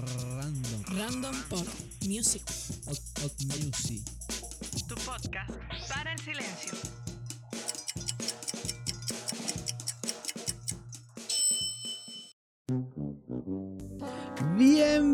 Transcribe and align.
Random. 0.00 0.84
Random 0.96 1.42
por 1.48 1.66
Music. 2.06 2.42
Hot, 2.86 2.98
hot 3.22 3.34
music. 3.44 4.02
Tu 4.88 4.94
podcast 4.94 5.50
para 5.88 6.12
el 6.12 6.18
silencio. 6.18 7.09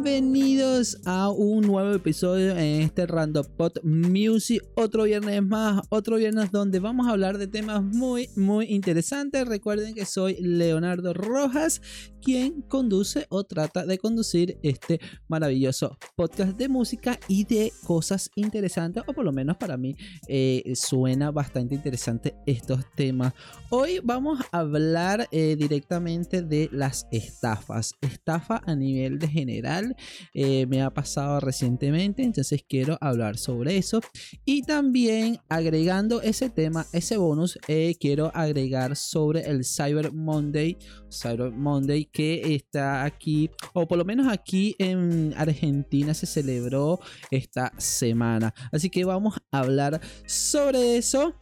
Bienvenidos 0.07 0.99
a 1.05 1.31
un 1.31 1.63
nuevo 1.63 1.93
episodio 1.93 2.53
en 2.53 2.83
este 2.83 3.09
Random 3.09 3.45
Pot 3.57 3.83
Music. 3.83 4.63
Otro 4.77 5.03
viernes 5.03 5.43
más, 5.43 5.83
otro 5.89 6.15
viernes 6.15 6.53
donde 6.53 6.79
vamos 6.79 7.09
a 7.09 7.11
hablar 7.11 7.39
de 7.39 7.49
temas 7.49 7.83
muy, 7.83 8.29
muy 8.37 8.67
interesantes. 8.67 9.49
Recuerden 9.49 9.97
que 9.97 10.07
soy 10.07 10.37
Leonardo 10.39 11.13
Rojas, 11.13 11.83
quien 12.23 12.63
conduce 12.63 13.27
o 13.31 13.43
trata 13.43 13.85
de 13.85 13.99
conducir 13.99 14.59
este 14.63 15.01
maravilloso 15.27 15.99
podcast 16.15 16.57
de 16.57 16.69
música 16.69 17.19
y 17.27 17.45
de 17.45 17.73
cosas 17.85 18.31
interesantes, 18.37 19.03
o 19.09 19.13
por 19.13 19.25
lo 19.25 19.33
menos 19.33 19.57
para 19.57 19.77
mí 19.77 19.97
eh, 20.29 20.73
suena 20.77 21.33
bastante 21.33 21.75
interesante 21.75 22.37
estos 22.47 22.85
temas. 22.95 23.33
Hoy 23.71 24.01
vamos 24.05 24.41
a 24.53 24.61
hablar 24.61 25.27
eh, 25.33 25.57
directamente 25.59 26.43
de 26.43 26.69
las 26.71 27.09
estafas. 27.11 27.95
Estafa 28.01 28.63
a 28.65 28.77
nivel 28.77 29.19
de 29.19 29.27
general 29.27 29.96
eh, 30.35 30.67
me 30.67 30.83
ha 30.83 30.91
pasado 30.91 31.41
recientemente, 31.41 32.23
entonces 32.23 32.65
quiero 32.69 32.99
hablar 33.01 33.39
sobre 33.39 33.77
eso. 33.77 34.01
Y 34.45 34.63
también 34.63 35.39
agregando 35.49 36.23
ese 36.23 36.51
tema, 36.51 36.87
ese 36.93 37.17
bonus, 37.17 37.59
eh, 37.69 37.95
quiero 37.99 38.31
agregar 38.35 38.97
sobre 38.97 39.49
el 39.49 39.65
Cyber 39.65 40.13
Monday, 40.13 40.77
Cyber 41.11 41.53
Monday 41.53 42.07
que 42.07 42.55
está 42.55 43.05
aquí, 43.05 43.51
o 43.73 43.87
por 43.87 43.99
lo 43.99 44.05
menos 44.05 44.29
aquí 44.29 44.75
en 44.79 45.35
Argentina 45.37 46.15
se 46.15 46.27
celebró 46.27 47.01
esta 47.31 47.73
semana. 47.79 48.55
Así 48.73 48.91
que 48.91 49.05
vamos 49.05 49.37
a 49.51 49.59
hablar 49.59 50.01
sobre 50.27 50.97
eso. 50.97 51.35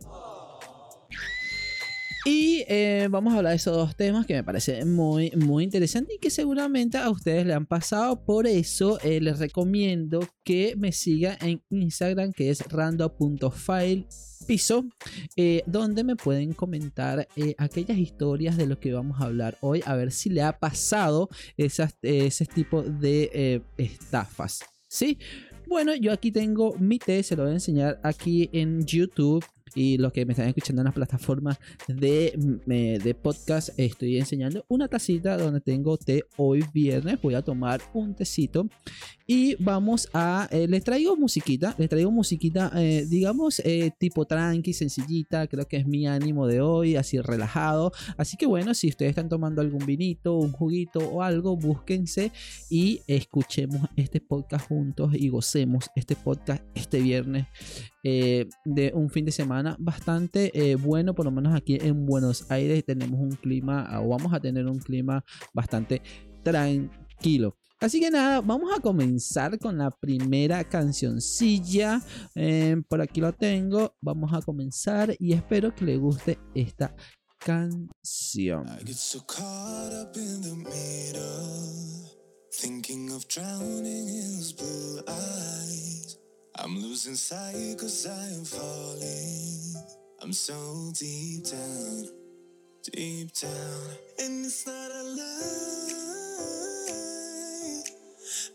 Y 2.26 2.64
eh, 2.68 3.06
vamos 3.10 3.34
a 3.34 3.36
hablar 3.36 3.50
de 3.50 3.56
esos 3.56 3.76
dos 3.76 3.96
temas 3.96 4.24
que 4.24 4.32
me 4.32 4.42
parecen 4.42 4.94
muy, 4.94 5.30
muy 5.32 5.62
interesantes 5.62 6.16
y 6.16 6.18
que 6.18 6.30
seguramente 6.30 6.96
a 6.96 7.10
ustedes 7.10 7.44
le 7.44 7.52
han 7.52 7.66
pasado. 7.66 8.24
Por 8.24 8.46
eso 8.46 8.98
eh, 9.02 9.20
les 9.20 9.38
recomiendo 9.38 10.26
que 10.42 10.74
me 10.78 10.90
sigan 10.90 11.36
en 11.42 11.62
Instagram, 11.68 12.32
que 12.32 12.48
es 12.48 12.66
rando.file 12.66 14.06
piso, 14.46 14.86
eh, 15.36 15.64
donde 15.66 16.02
me 16.02 16.16
pueden 16.16 16.54
comentar 16.54 17.28
eh, 17.36 17.54
aquellas 17.58 17.98
historias 17.98 18.56
de 18.56 18.68
lo 18.68 18.80
que 18.80 18.94
vamos 18.94 19.20
a 19.20 19.24
hablar 19.24 19.58
hoy, 19.60 19.82
a 19.84 19.94
ver 19.94 20.10
si 20.10 20.30
le 20.30 20.40
ha 20.40 20.58
pasado 20.58 21.28
esas, 21.58 21.94
ese 22.00 22.46
tipo 22.46 22.82
de 22.82 23.62
estafas. 23.76 24.60
¿Sí? 24.88 25.18
Bueno, 25.66 25.94
yo 25.94 26.12
aquí 26.12 26.30
tengo 26.30 26.74
mi 26.78 26.98
té, 26.98 27.22
se 27.22 27.36
lo 27.36 27.42
voy 27.42 27.52
a 27.52 27.54
enseñar 27.54 28.00
aquí 28.02 28.48
en 28.52 28.84
YouTube 28.86 29.44
y 29.74 29.98
los 29.98 30.12
que 30.12 30.24
me 30.24 30.32
están 30.32 30.48
escuchando 30.48 30.82
en 30.82 30.86
las 30.86 30.94
plataformas 30.94 31.58
de, 31.88 32.34
mm, 32.36 33.02
de, 33.02 33.14
podcast, 33.14 33.70
estoy 33.78 34.18
enseñando 34.18 34.64
una 34.68 34.88
tacita 34.88 35.36
donde 35.36 35.60
tengo 35.60 35.96
té 35.96 36.24
hoy 36.36 36.64
viernes. 36.72 37.20
Voy 37.22 37.34
a 37.34 37.42
tomar 37.42 37.80
un 37.92 38.14
tecito 38.14 38.68
y 39.26 39.56
vamos 39.56 40.08
a. 40.12 40.48
Eh, 40.50 40.68
les 40.68 40.84
traigo 40.84 41.16
musiquita, 41.16 41.74
les 41.78 41.88
traigo 41.88 42.10
musiquita, 42.10 42.70
eh, 42.76 43.06
digamos, 43.08 43.60
eh, 43.60 43.90
tipo 43.98 44.24
tranqui, 44.26 44.72
sencillita. 44.72 45.46
Creo 45.46 45.66
que 45.66 45.78
es 45.78 45.86
mi 45.86 46.06
ánimo 46.06 46.46
de 46.46 46.60
hoy, 46.60 46.96
así 46.96 47.18
relajado. 47.20 47.92
Así 48.16 48.36
que 48.36 48.46
bueno, 48.46 48.74
si 48.74 48.88
ustedes 48.88 49.10
están 49.10 49.28
tomando 49.28 49.60
algún 49.60 49.84
vinito, 49.86 50.36
un 50.36 50.52
juguito 50.52 51.00
o 51.00 51.22
algo, 51.22 51.56
búsquense 51.56 52.32
y 52.70 53.00
escuchemos 53.06 53.88
este 53.96 54.20
podcast 54.20 54.68
juntos 54.68 55.12
y 55.14 55.28
gocemos 55.28 55.86
este 55.96 56.16
podcast 56.16 56.62
este 56.74 57.00
viernes 57.00 57.46
de 58.04 58.92
un 58.94 59.08
fin 59.08 59.24
de 59.24 59.32
semana 59.32 59.76
bastante 59.78 60.76
bueno, 60.76 61.14
por 61.14 61.24
lo 61.24 61.30
menos 61.30 61.54
aquí 61.54 61.78
en 61.80 62.04
Buenos 62.04 62.50
Aires 62.50 62.84
tenemos 62.84 63.18
un 63.18 63.32
clima, 63.32 63.88
o 64.00 64.08
vamos 64.08 64.32
a 64.32 64.40
tener 64.40 64.66
un 64.66 64.78
clima 64.78 65.24
bastante 65.52 66.02
tranquilo. 66.42 67.56
Así 67.80 68.00
que 68.00 68.10
nada, 68.10 68.40
vamos 68.40 68.70
a 68.74 68.80
comenzar 68.80 69.58
con 69.58 69.76
la 69.76 69.90
primera 69.90 70.64
cancioncilla. 70.64 72.00
Eh, 72.34 72.80
por 72.88 73.02
aquí 73.02 73.20
lo 73.20 73.32
tengo. 73.32 73.94
Vamos 74.00 74.32
a 74.32 74.40
comenzar 74.40 75.14
y 75.18 75.34
espero 75.34 75.74
que 75.74 75.84
le 75.84 75.98
guste 75.98 76.38
esta 76.54 76.96
canción. 77.38 78.64
I'm 86.56 86.80
losing 86.80 87.16
sight 87.16 87.76
cause 87.78 88.06
I 88.06 88.28
am 88.34 88.44
falling. 88.44 89.74
I'm 90.22 90.32
so 90.32 90.92
deep 90.94 91.44
down, 91.44 92.04
deep 92.92 93.32
down. 93.34 93.96
And 94.20 94.46
it's 94.46 94.64
not 94.66 94.90
a 94.92 95.02
lie. 95.02 95.92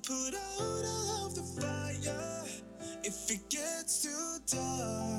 put 0.07 0.35
out 0.35 0.85
all 0.85 1.27
of 1.27 1.35
the 1.35 1.43
fire 1.43 2.45
if 3.03 3.31
it 3.31 3.49
gets 3.49 4.03
too 4.03 4.39
dark. 4.57 5.14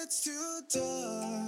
Gets 0.00 0.22
too 0.22 0.60
dark. 0.72 1.39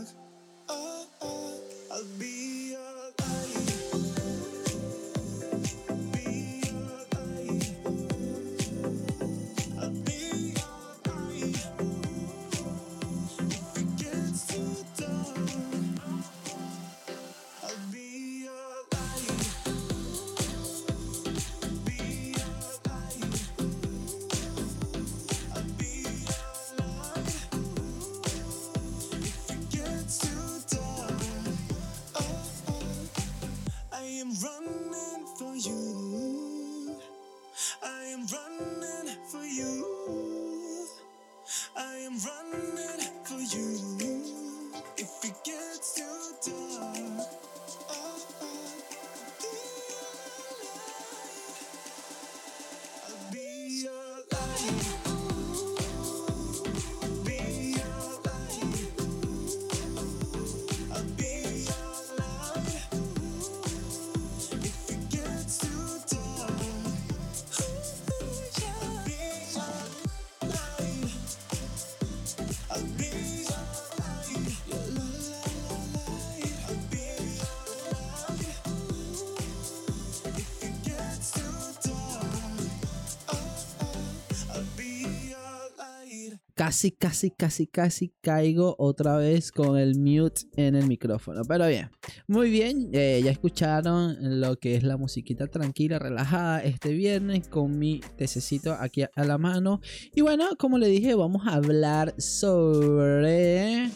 Casi, 86.65 86.93
casi, 86.93 87.33
casi, 87.33 87.67
casi 87.67 88.13
caigo 88.21 88.77
otra 88.79 89.17
vez 89.17 89.51
con 89.51 89.77
el 89.77 89.99
mute 89.99 90.43
en 90.55 90.77
el 90.77 90.87
micrófono. 90.87 91.43
Pero 91.43 91.67
bien, 91.67 91.91
muy 92.29 92.51
bien, 92.51 92.89
eh, 92.93 93.21
ya 93.25 93.33
escucharon 93.33 94.41
lo 94.41 94.57
que 94.61 94.77
es 94.77 94.85
la 94.85 94.97
musiquita 94.97 95.49
tranquila, 95.49 95.99
relajada 95.99 96.63
este 96.63 96.93
viernes 96.93 97.49
con 97.49 97.81
mi 97.81 98.01
tececito 98.17 98.77
aquí 98.79 99.03
a 99.03 99.25
la 99.25 99.39
mano. 99.39 99.81
Y 100.15 100.21
bueno, 100.21 100.51
como 100.57 100.79
le 100.79 100.87
dije, 100.87 101.17
vamos 101.17 101.49
a 101.49 101.55
hablar 101.55 102.15
sobre 102.17 103.91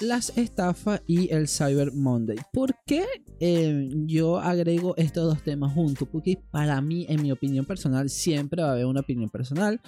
las 0.00 0.36
estafas 0.36 1.02
y 1.06 1.32
el 1.32 1.48
Cyber 1.48 1.92
Monday. 1.92 2.38
¿Por 2.52 2.74
qué 2.86 3.04
eh, 3.40 3.88
yo 4.06 4.38
agrego 4.38 4.94
estos 4.96 5.24
dos 5.24 5.42
temas 5.42 5.72
juntos? 5.72 6.08
Porque 6.10 6.38
para 6.50 6.80
mí, 6.80 7.06
en 7.08 7.22
mi 7.22 7.32
opinión 7.32 7.64
personal, 7.64 8.10
siempre 8.10 8.62
va 8.62 8.68
a 8.68 8.72
haber 8.72 8.86
una 8.86 9.00
opinión 9.00 9.30
personal. 9.30 9.80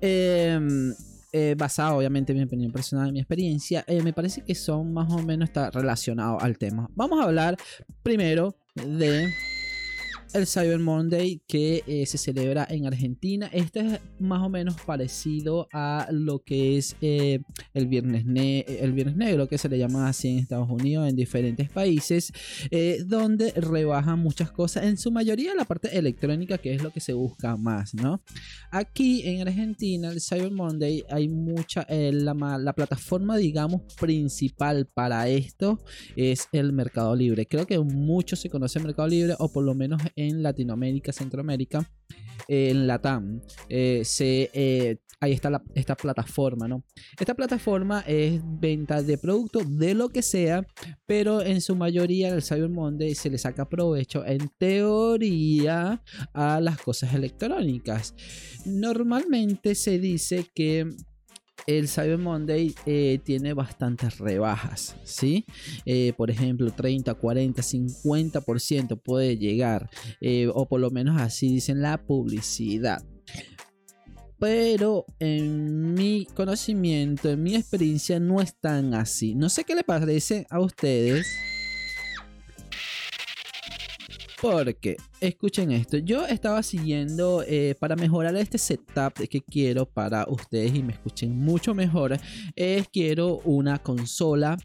Eh, 0.00 0.58
eh, 1.30 1.54
basada 1.58 1.94
obviamente 1.94 2.32
en 2.32 2.38
mi 2.38 2.44
opinión 2.44 2.72
personal, 2.72 3.08
en 3.08 3.12
mi 3.12 3.20
experiencia, 3.20 3.84
eh, 3.86 4.02
me 4.02 4.14
parece 4.14 4.42
que 4.42 4.54
son 4.54 4.94
más 4.94 5.12
o 5.12 5.18
menos 5.18 5.50
relacionados 5.72 6.42
al 6.42 6.56
tema. 6.56 6.88
Vamos 6.94 7.20
a 7.20 7.24
hablar 7.24 7.58
primero 8.02 8.56
de 8.74 9.28
el 10.34 10.46
Cyber 10.46 10.78
Monday 10.78 11.40
que 11.46 11.82
eh, 11.86 12.06
se 12.06 12.18
celebra 12.18 12.66
en 12.68 12.86
Argentina. 12.86 13.48
Este 13.52 13.80
es 13.80 14.00
más 14.18 14.42
o 14.42 14.48
menos 14.48 14.76
parecido 14.86 15.68
a 15.72 16.08
lo 16.10 16.40
que 16.40 16.76
es 16.76 16.96
eh, 17.00 17.40
el, 17.74 17.86
viernes 17.86 18.24
ne- 18.26 18.64
el 18.68 18.92
Viernes 18.92 19.16
Negro, 19.16 19.48
que 19.48 19.58
se 19.58 19.68
le 19.68 19.78
llama 19.78 20.08
así 20.08 20.28
en 20.28 20.38
Estados 20.38 20.68
Unidos, 20.70 21.08
en 21.08 21.16
diferentes 21.16 21.70
países, 21.70 22.32
eh, 22.70 23.02
donde 23.06 23.52
rebajan 23.52 24.18
muchas 24.18 24.50
cosas, 24.50 24.84
en 24.84 24.96
su 24.96 25.10
mayoría 25.10 25.54
la 25.54 25.64
parte 25.64 25.96
electrónica, 25.96 26.58
que 26.58 26.74
es 26.74 26.82
lo 26.82 26.90
que 26.90 27.00
se 27.00 27.12
busca 27.12 27.56
más, 27.56 27.94
¿no? 27.94 28.22
Aquí 28.70 29.22
en 29.26 29.40
Argentina, 29.46 30.10
el 30.10 30.20
Cyber 30.20 30.52
Monday, 30.52 31.04
hay 31.10 31.28
mucha, 31.28 31.86
la, 31.88 32.34
la 32.58 32.72
plataforma, 32.74 33.36
digamos, 33.36 33.82
principal 33.98 34.86
para 34.92 35.28
esto 35.28 35.80
es 36.16 36.48
el 36.52 36.72
Mercado 36.72 37.14
Libre. 37.16 37.46
Creo 37.46 37.66
que 37.66 37.78
mucho 37.78 38.36
se 38.36 38.50
conoce 38.50 38.78
el 38.78 38.84
Mercado 38.84 39.08
Libre, 39.08 39.34
o 39.38 39.50
por 39.50 39.64
lo 39.64 39.74
menos 39.74 40.00
en 40.18 40.42
Latinoamérica, 40.42 41.12
Centroamérica, 41.12 41.88
en 42.48 42.86
Latam. 42.86 43.40
eh, 43.68 44.02
se, 44.04 44.50
eh, 44.52 44.98
ahí 45.20 45.32
está 45.32 45.62
esta 45.74 45.96
plataforma, 45.96 46.66
¿no? 46.66 46.84
Esta 47.18 47.34
plataforma 47.34 48.04
es 48.06 48.40
venta 48.44 49.02
de 49.02 49.18
productos 49.18 49.78
de 49.78 49.94
lo 49.94 50.08
que 50.08 50.22
sea, 50.22 50.66
pero 51.06 51.42
en 51.42 51.60
su 51.60 51.76
mayoría 51.76 52.28
el 52.28 52.42
Cyber 52.42 52.70
Monday 52.70 53.14
se 53.14 53.30
le 53.30 53.38
saca 53.38 53.68
provecho 53.68 54.24
en 54.24 54.48
teoría 54.58 56.02
a 56.32 56.60
las 56.60 56.78
cosas 56.78 57.14
electrónicas. 57.14 58.14
Normalmente 58.64 59.74
se 59.74 59.98
dice 59.98 60.46
que 60.54 60.86
el 61.68 61.86
Cyber 61.86 62.16
Monday 62.16 62.74
eh, 62.86 63.20
tiene 63.22 63.52
bastantes 63.52 64.18
rebajas, 64.18 64.96
¿sí? 65.04 65.44
Eh, 65.84 66.14
por 66.16 66.30
ejemplo, 66.30 66.70
30, 66.70 67.12
40, 67.12 67.60
50% 67.60 68.98
puede 69.02 69.36
llegar, 69.36 69.90
eh, 70.22 70.48
o 70.52 70.66
por 70.66 70.80
lo 70.80 70.90
menos 70.90 71.20
así 71.20 71.48
dicen 71.52 71.82
la 71.82 71.98
publicidad. 71.98 73.04
Pero 74.38 75.04
en 75.18 75.92
mi 75.92 76.26
conocimiento, 76.34 77.28
en 77.28 77.42
mi 77.42 77.54
experiencia, 77.54 78.18
no 78.18 78.40
es 78.40 78.54
tan 78.58 78.94
así. 78.94 79.34
No 79.34 79.50
sé 79.50 79.64
qué 79.64 79.74
le 79.74 79.84
parece 79.84 80.46
a 80.48 80.60
ustedes. 80.60 81.26
Porque, 84.40 84.96
escuchen 85.20 85.72
esto, 85.72 85.98
yo 85.98 86.24
estaba 86.26 86.62
siguiendo 86.62 87.42
eh, 87.46 87.74
para 87.80 87.96
mejorar 87.96 88.36
este 88.36 88.56
setup 88.56 89.14
que 89.28 89.40
quiero 89.40 89.84
para 89.84 90.26
ustedes 90.28 90.74
y 90.74 90.82
me 90.82 90.92
escuchen 90.92 91.36
mucho 91.36 91.74
mejor. 91.74 92.18
Quiero 92.92 93.38
una 93.44 93.78
consola 93.82 94.56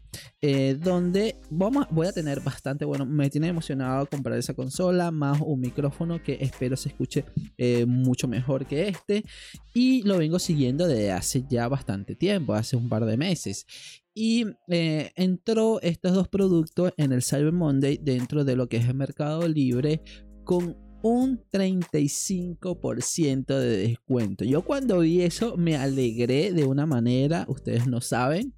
eh, 0.46 0.76
donde 0.78 1.36
vamos, 1.48 1.86
voy 1.90 2.06
a 2.06 2.12
tener 2.12 2.40
bastante, 2.40 2.84
bueno, 2.84 3.06
me 3.06 3.30
tiene 3.30 3.48
emocionado 3.48 4.06
comprar 4.06 4.38
esa 4.38 4.52
consola, 4.52 5.10
más 5.10 5.40
un 5.40 5.58
micrófono 5.58 6.22
que 6.22 6.36
espero 6.38 6.76
se 6.76 6.90
escuche 6.90 7.24
eh, 7.56 7.86
mucho 7.86 8.28
mejor 8.28 8.66
que 8.66 8.88
este. 8.88 9.24
Y 9.72 10.02
lo 10.02 10.18
vengo 10.18 10.38
siguiendo 10.38 10.86
desde 10.86 11.12
hace 11.12 11.44
ya 11.48 11.66
bastante 11.68 12.14
tiempo, 12.14 12.52
hace 12.52 12.76
un 12.76 12.88
par 12.88 13.06
de 13.06 13.16
meses. 13.16 13.66
Y 14.14 14.46
eh, 14.68 15.10
entró 15.16 15.80
estos 15.82 16.12
dos 16.12 16.28
productos 16.28 16.92
en 16.96 17.12
el 17.12 17.22
Cyber 17.22 17.52
Monday 17.52 17.98
dentro 18.00 18.44
de 18.44 18.54
lo 18.54 18.68
que 18.68 18.76
es 18.76 18.88
el 18.88 18.94
Mercado 18.94 19.46
Libre 19.48 20.00
con 20.44 20.76
un 21.02 21.42
35% 21.52 23.46
de 23.46 23.76
descuento. 23.88 24.44
Yo 24.44 24.62
cuando 24.62 25.00
vi 25.00 25.20
eso 25.20 25.56
me 25.56 25.76
alegré 25.76 26.52
de 26.52 26.64
una 26.64 26.86
manera, 26.86 27.44
ustedes 27.48 27.86
no 27.86 28.00
saben. 28.00 28.54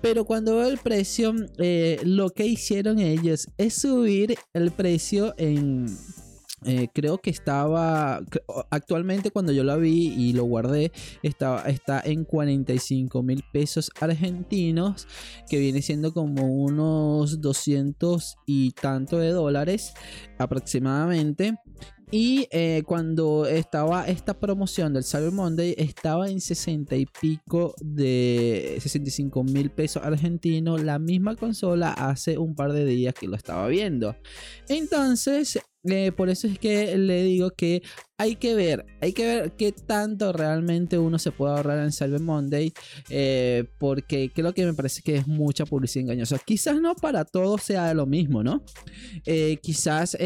Pero 0.00 0.24
cuando 0.24 0.56
veo 0.56 0.68
el 0.68 0.78
precio, 0.78 1.34
eh, 1.58 2.00
lo 2.02 2.30
que 2.30 2.46
hicieron 2.46 2.98
ellos 2.98 3.48
es 3.58 3.74
subir 3.74 4.36
el 4.54 4.70
precio 4.70 5.34
en... 5.36 5.86
eh, 6.64 6.88
creo 6.92 7.18
que 7.18 7.30
estaba 7.30 8.22
actualmente 8.70 9.30
cuando 9.30 9.52
yo 9.52 9.64
la 9.64 9.76
vi 9.76 10.08
y 10.08 10.32
lo 10.34 10.44
guardé 10.44 10.92
estaba, 11.22 11.62
está 11.62 12.02
en 12.04 12.24
45 12.24 13.22
mil 13.22 13.42
pesos 13.52 13.90
argentinos 14.00 15.08
que 15.48 15.58
viene 15.58 15.80
siendo 15.80 16.12
como 16.12 16.46
unos 16.46 17.40
200 17.40 18.36
y 18.46 18.72
tanto 18.72 19.18
de 19.18 19.30
dólares 19.30 19.94
aproximadamente. 20.38 21.56
Y 22.12 22.48
eh, 22.50 22.82
cuando 22.86 23.46
estaba 23.46 24.08
esta 24.08 24.34
promoción 24.34 24.92
del 24.92 25.04
Cyber 25.04 25.30
Monday 25.30 25.76
estaba 25.78 26.28
en 26.28 26.40
60 26.40 26.96
y 26.96 27.06
pico 27.06 27.74
de 27.80 28.78
65 28.80 29.44
mil 29.44 29.70
pesos 29.70 30.02
argentinos 30.02 30.82
la 30.82 30.98
misma 30.98 31.36
consola 31.36 31.92
hace 31.92 32.36
un 32.36 32.56
par 32.56 32.72
de 32.72 32.84
días 32.84 33.14
que 33.14 33.28
lo 33.28 33.36
estaba 33.36 33.68
viendo. 33.68 34.16
Entonces 34.68 35.60
eh, 35.84 36.12
por 36.12 36.28
eso 36.28 36.46
es 36.46 36.58
que 36.58 36.96
le 36.98 37.22
digo 37.22 37.50
que 37.52 37.82
hay 38.18 38.36
que 38.36 38.54
ver, 38.54 38.84
hay 39.00 39.14
que 39.14 39.24
ver 39.24 39.52
qué 39.52 39.72
tanto 39.72 40.30
realmente 40.32 40.98
uno 40.98 41.18
se 41.18 41.32
puede 41.32 41.54
ahorrar 41.54 41.82
en 41.82 41.90
Cyber 41.90 42.20
Monday, 42.20 42.72
eh, 43.08 43.64
porque 43.78 44.30
creo 44.34 44.52
que 44.52 44.66
me 44.66 44.74
parece 44.74 45.00
que 45.00 45.16
es 45.16 45.26
mucha 45.26 45.64
publicidad 45.64 46.02
engañosa. 46.02 46.38
Quizás 46.44 46.80
no 46.82 46.94
para 46.94 47.24
todos 47.24 47.62
sea 47.62 47.94
lo 47.94 48.04
mismo, 48.04 48.42
¿no? 48.42 48.62
Eh, 49.24 49.56
quizás 49.62 50.16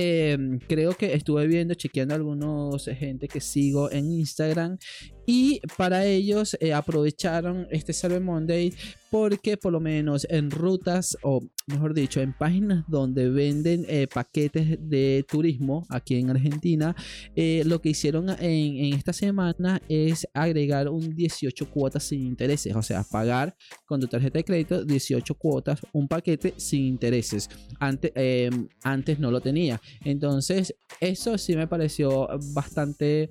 creo 0.67 0.95
que 0.95 1.15
estuve 1.15 1.47
viendo, 1.47 1.75
chequeando 1.75 2.15
algunos 2.15 2.85
gente 2.87 3.29
que 3.29 3.41
sigo 3.41 3.91
en 3.93 4.11
Instagram 4.11 4.79
y 5.27 5.61
para 5.77 6.05
ellos 6.05 6.57
eh, 6.61 6.73
aprovecharon 6.73 7.67
este 7.71 7.93
Cyber 7.93 8.21
Monday 8.21 8.73
porque 9.15 9.57
por 9.57 9.71
lo 9.71 9.79
menos 9.79 10.27
en 10.29 10.51
rutas 10.51 11.17
o 11.23 11.41
mejor 11.69 11.95
dicho 11.95 12.21
en 12.21 12.33
páginas 12.33 12.85
donde 12.89 13.31
venden 13.31 13.87
eh, 13.89 14.09
paquetes 14.13 14.77
de 14.81 15.25
turismo 15.31 15.87
aquí 15.89 16.17
en 16.17 16.31
Argentina 16.31 16.97
eh, 17.37 17.63
lo 17.65 17.81
que 17.81 17.91
hicieron 17.91 18.29
en, 18.41 18.93
esta 18.93 19.13
semana 19.13 19.81
es 19.89 20.27
agregar 20.35 20.89
un 20.89 21.15
18 21.15 21.71
cuotas 21.71 22.03
sin 22.03 22.27
intereses. 22.27 22.75
O 22.75 22.83
sea 22.83 23.05
pagar 23.05 23.55
con 23.87 24.01
tu 24.01 24.09
tarjeta 24.09 24.41
de 24.41 24.45
crédito 24.45 24.85
18 24.85 25.33
cuotas 25.37 25.79
un 25.93 26.09
paquete 26.09 26.55
sin 26.57 26.83
intereses. 26.85 27.49
Antes, 27.79 28.11
eh, 28.17 28.51
antes 28.83 29.21
no 29.21 29.31
lo 29.31 29.41
tenía. 29.41 29.81
Entonces 30.05 30.75
eso 30.99 31.39
sí 31.39 31.55
me 31.55 31.69
pareció 31.69 32.29
bastante 32.53 33.29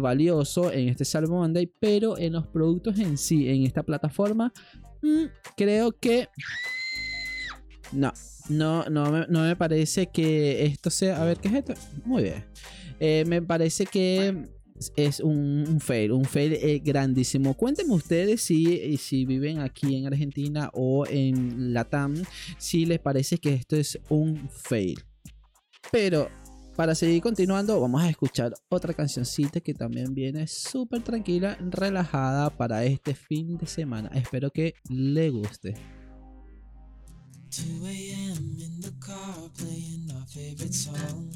valioso 0.00 0.72
en 0.72 0.88
este 0.88 1.04
Cyber 1.04 1.27
Monday, 1.28 1.70
pero 1.80 2.18
en 2.18 2.34
los 2.34 2.46
productos 2.46 2.98
en 2.98 3.18
sí, 3.18 3.48
en 3.48 3.64
esta 3.64 3.82
plataforma, 3.82 4.52
mm, 5.02 5.24
creo 5.56 5.92
que 5.92 6.28
no. 7.92 8.12
No, 8.48 8.84
no, 8.88 9.12
me, 9.12 9.26
no 9.28 9.42
me 9.42 9.56
parece 9.56 10.06
que 10.06 10.64
esto 10.64 10.88
sea. 10.90 11.20
A 11.20 11.24
ver, 11.24 11.38
¿qué 11.38 11.48
es 11.48 11.54
esto? 11.54 11.74
Muy 12.04 12.22
bien. 12.22 12.44
Eh, 12.98 13.24
me 13.26 13.42
parece 13.42 13.84
que 13.84 14.48
es 14.96 15.20
un, 15.20 15.78
fail, 15.80 16.12
un 16.12 16.24
fail 16.24 16.54
eh, 16.54 16.80
grandísimo. 16.82 17.54
Cuéntenme 17.54 17.94
ustedes 17.94 18.40
si, 18.42 18.96
si 18.96 19.24
viven 19.24 19.60
aquí 19.60 19.96
en 19.96 20.06
Argentina 20.06 20.70
o 20.72 21.06
en 21.06 21.74
Latam, 21.74 22.14
si 22.58 22.86
les 22.86 23.00
parece 23.00 23.38
que 23.38 23.54
esto 23.54 23.76
es 23.76 23.98
un 24.08 24.48
fail. 24.48 24.98
Pero 25.92 26.28
para 26.78 26.94
seguir 26.94 27.20
continuando, 27.20 27.80
vamos 27.80 28.02
a 28.02 28.08
escuchar 28.08 28.54
otra 28.68 28.94
cancioncita 28.94 29.58
que 29.58 29.74
también 29.74 30.14
viene 30.14 30.46
súper 30.46 31.02
tranquila, 31.02 31.58
relajada 31.60 32.56
para 32.56 32.84
este 32.84 33.16
fin 33.16 33.58
de 33.58 33.66
semana. 33.66 34.08
Espero 34.14 34.52
que 34.52 34.74
le 34.88 35.28
guste. 35.28 35.74
2 37.50 37.82
a.m. 37.82 38.62
in 38.62 38.80
the 38.80 38.92
car 39.00 39.50
playing 39.56 40.08
our 40.12 40.24
favorite 40.28 40.72
song. 40.72 41.32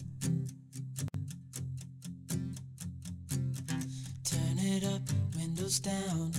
Turn 4.23 4.59
it 4.61 4.85
up, 4.85 5.03
windows 5.37 5.81
down, 5.81 6.31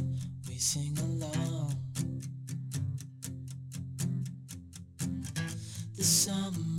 we 0.47 0.57
sing 0.57 0.97
along. 0.99 1.75
The 5.97 6.03
summer 6.05 6.72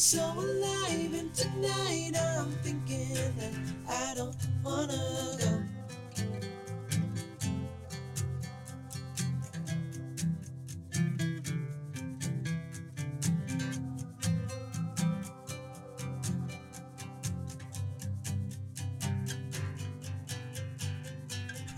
So 0.00 0.18
alive, 0.18 1.12
and 1.12 1.34
tonight 1.34 2.12
I'm 2.18 2.50
thinking 2.62 3.12
that 3.36 3.52
I 3.86 4.14
don't 4.14 4.34
wanna 4.64 4.96
go. 5.38 5.62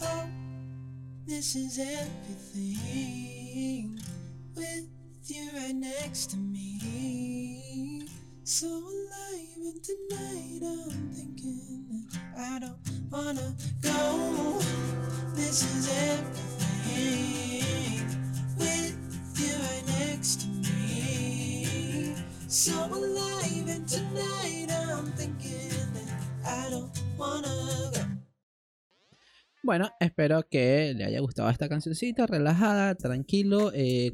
Oh, 0.00 0.26
this 1.26 1.56
is 1.56 1.76
everything 1.76 3.21
Bueno, 29.64 29.90
espero 30.00 30.42
que 30.50 30.92
le 30.96 31.04
haya 31.04 31.20
gustado 31.20 31.48
esta 31.48 31.68
cancioncita, 31.68 32.26
relajada, 32.26 32.96
tranquilo. 32.96 33.70
eh, 33.72 34.12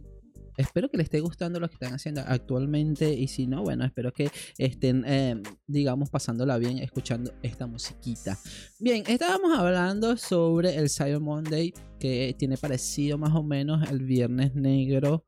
espero 0.58 0.90
que 0.90 0.98
le 0.98 1.04
esté 1.04 1.20
gustando 1.20 1.58
lo 1.58 1.68
que 1.68 1.74
están 1.74 1.94
haciendo 1.94 2.20
actualmente. 2.26 3.14
Y 3.14 3.28
si 3.28 3.46
no, 3.46 3.62
bueno, 3.62 3.84
espero 3.84 4.12
que 4.12 4.30
estén, 4.58 5.04
eh, 5.06 5.40
digamos, 5.66 6.10
pasándola 6.10 6.58
bien 6.58 6.78
escuchando 6.78 7.32
esta 7.42 7.66
musiquita. 7.66 8.38
Bien, 8.78 9.04
estábamos 9.06 9.56
hablando 9.56 10.16
sobre 10.18 10.76
el 10.76 10.90
Cyber 10.90 11.20
Monday, 11.20 11.72
que 11.98 12.34
tiene 12.38 12.58
parecido 12.58 13.16
más 13.16 13.34
o 13.34 13.42
menos 13.42 13.88
el 13.90 14.00
Viernes 14.00 14.54
Negro. 14.54 15.24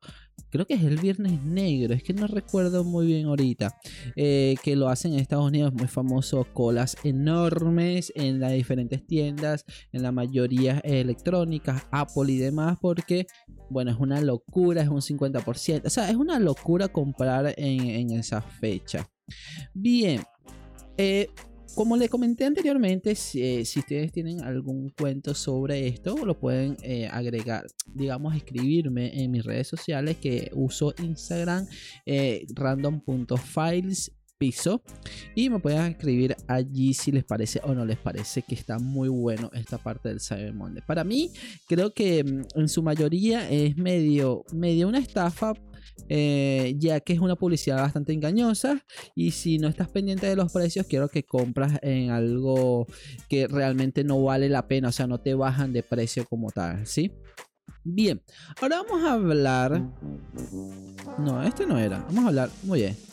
Creo 0.51 0.67
que 0.67 0.73
es 0.73 0.83
el 0.83 0.97
Viernes 0.97 1.41
Negro, 1.43 1.93
es 1.93 2.03
que 2.03 2.13
no 2.13 2.27
recuerdo 2.27 2.83
muy 2.83 3.07
bien 3.07 3.25
ahorita. 3.25 3.77
eh, 4.15 4.55
que 4.63 4.75
lo 4.75 4.89
hacen 4.89 5.13
en 5.13 5.19
Estados 5.19 5.47
Unidos, 5.47 5.73
muy 5.73 5.87
famoso, 5.87 6.45
colas 6.53 6.97
enormes 7.03 8.11
en 8.15 8.39
las 8.39 8.51
diferentes 8.51 9.05
tiendas, 9.05 9.65
en 9.91 10.03
la 10.03 10.11
mayoría 10.11 10.79
electrónicas, 10.79 11.87
Apple 11.91 12.31
y 12.31 12.37
demás, 12.37 12.77
porque, 12.81 13.27
bueno, 13.69 13.91
es 13.91 13.97
una 13.97 14.21
locura, 14.21 14.81
es 14.81 14.89
un 14.89 15.01
50%, 15.01 15.85
o 15.85 15.89
sea, 15.89 16.09
es 16.09 16.15
una 16.15 16.39
locura 16.39 16.87
comprar 16.89 17.53
en, 17.57 17.81
en 17.81 18.11
esa 18.11 18.41
fecha. 18.41 19.09
Bien, 19.73 20.21
eh, 20.97 21.29
como 21.75 21.97
le 21.97 22.09
comenté 22.09 22.45
anteriormente, 22.45 23.15
si, 23.15 23.41
eh, 23.41 23.65
si 23.65 23.79
ustedes 23.79 24.11
tienen 24.11 24.41
algún 24.41 24.89
cuento 24.89 25.33
sobre 25.33 25.87
esto, 25.87 26.25
lo 26.25 26.39
pueden 26.39 26.77
eh, 26.81 27.07
agregar, 27.07 27.65
digamos, 27.93 28.35
escribirme 28.35 29.21
en 29.21 29.31
mis 29.31 29.43
redes 29.43 29.67
sociales 29.67 30.17
que 30.17 30.51
uso 30.53 30.93
Instagram 30.99 31.67
eh, 32.05 32.45
random.files 32.53 34.11
y 35.35 35.49
me 35.49 35.59
pueden 35.59 35.91
escribir 35.91 36.35
allí 36.47 36.93
si 36.95 37.11
les 37.11 37.23
parece 37.23 37.61
o 37.63 37.75
no 37.75 37.85
les 37.85 37.97
parece 37.97 38.41
que 38.41 38.55
está 38.55 38.79
muy 38.79 39.07
bueno 39.07 39.51
esta 39.53 39.77
parte 39.77 40.09
del 40.09 40.19
Cyber 40.19 40.53
Monday. 40.53 40.83
Para 40.85 41.03
mí 41.03 41.31
creo 41.67 41.93
que 41.93 42.23
mm, 42.23 42.59
en 42.59 42.67
su 42.67 42.81
mayoría 42.81 43.47
es 43.49 43.77
medio, 43.77 44.43
medio 44.51 44.87
una 44.87 44.97
estafa 44.97 45.53
eh, 46.09 46.75
ya 46.77 46.99
que 46.99 47.13
es 47.13 47.19
una 47.19 47.35
publicidad 47.35 47.77
bastante 47.77 48.13
engañosa 48.13 48.83
y 49.15 49.31
si 49.31 49.57
no 49.57 49.67
estás 49.67 49.89
pendiente 49.89 50.27
de 50.27 50.35
los 50.35 50.51
precios 50.51 50.85
quiero 50.87 51.07
que 51.07 51.23
compras 51.23 51.79
en 51.81 52.09
algo 52.09 52.87
que 53.29 53.47
realmente 53.47 54.03
no 54.03 54.21
vale 54.23 54.49
la 54.49 54.67
pena 54.67 54.89
o 54.89 54.91
sea 54.91 55.07
no 55.07 55.19
te 55.19 55.33
bajan 55.35 55.73
de 55.73 55.83
precio 55.83 56.25
como 56.25 56.51
tal 56.51 56.85
¿sí? 56.85 57.11
bien 57.83 58.21
ahora 58.61 58.83
vamos 58.83 59.03
a 59.03 59.13
hablar 59.13 59.81
no 61.17 61.43
este 61.43 61.65
no 61.65 61.79
era 61.79 61.99
vamos 61.99 62.25
a 62.25 62.27
hablar 62.27 62.49
muy 62.63 62.81
bien 62.81 63.11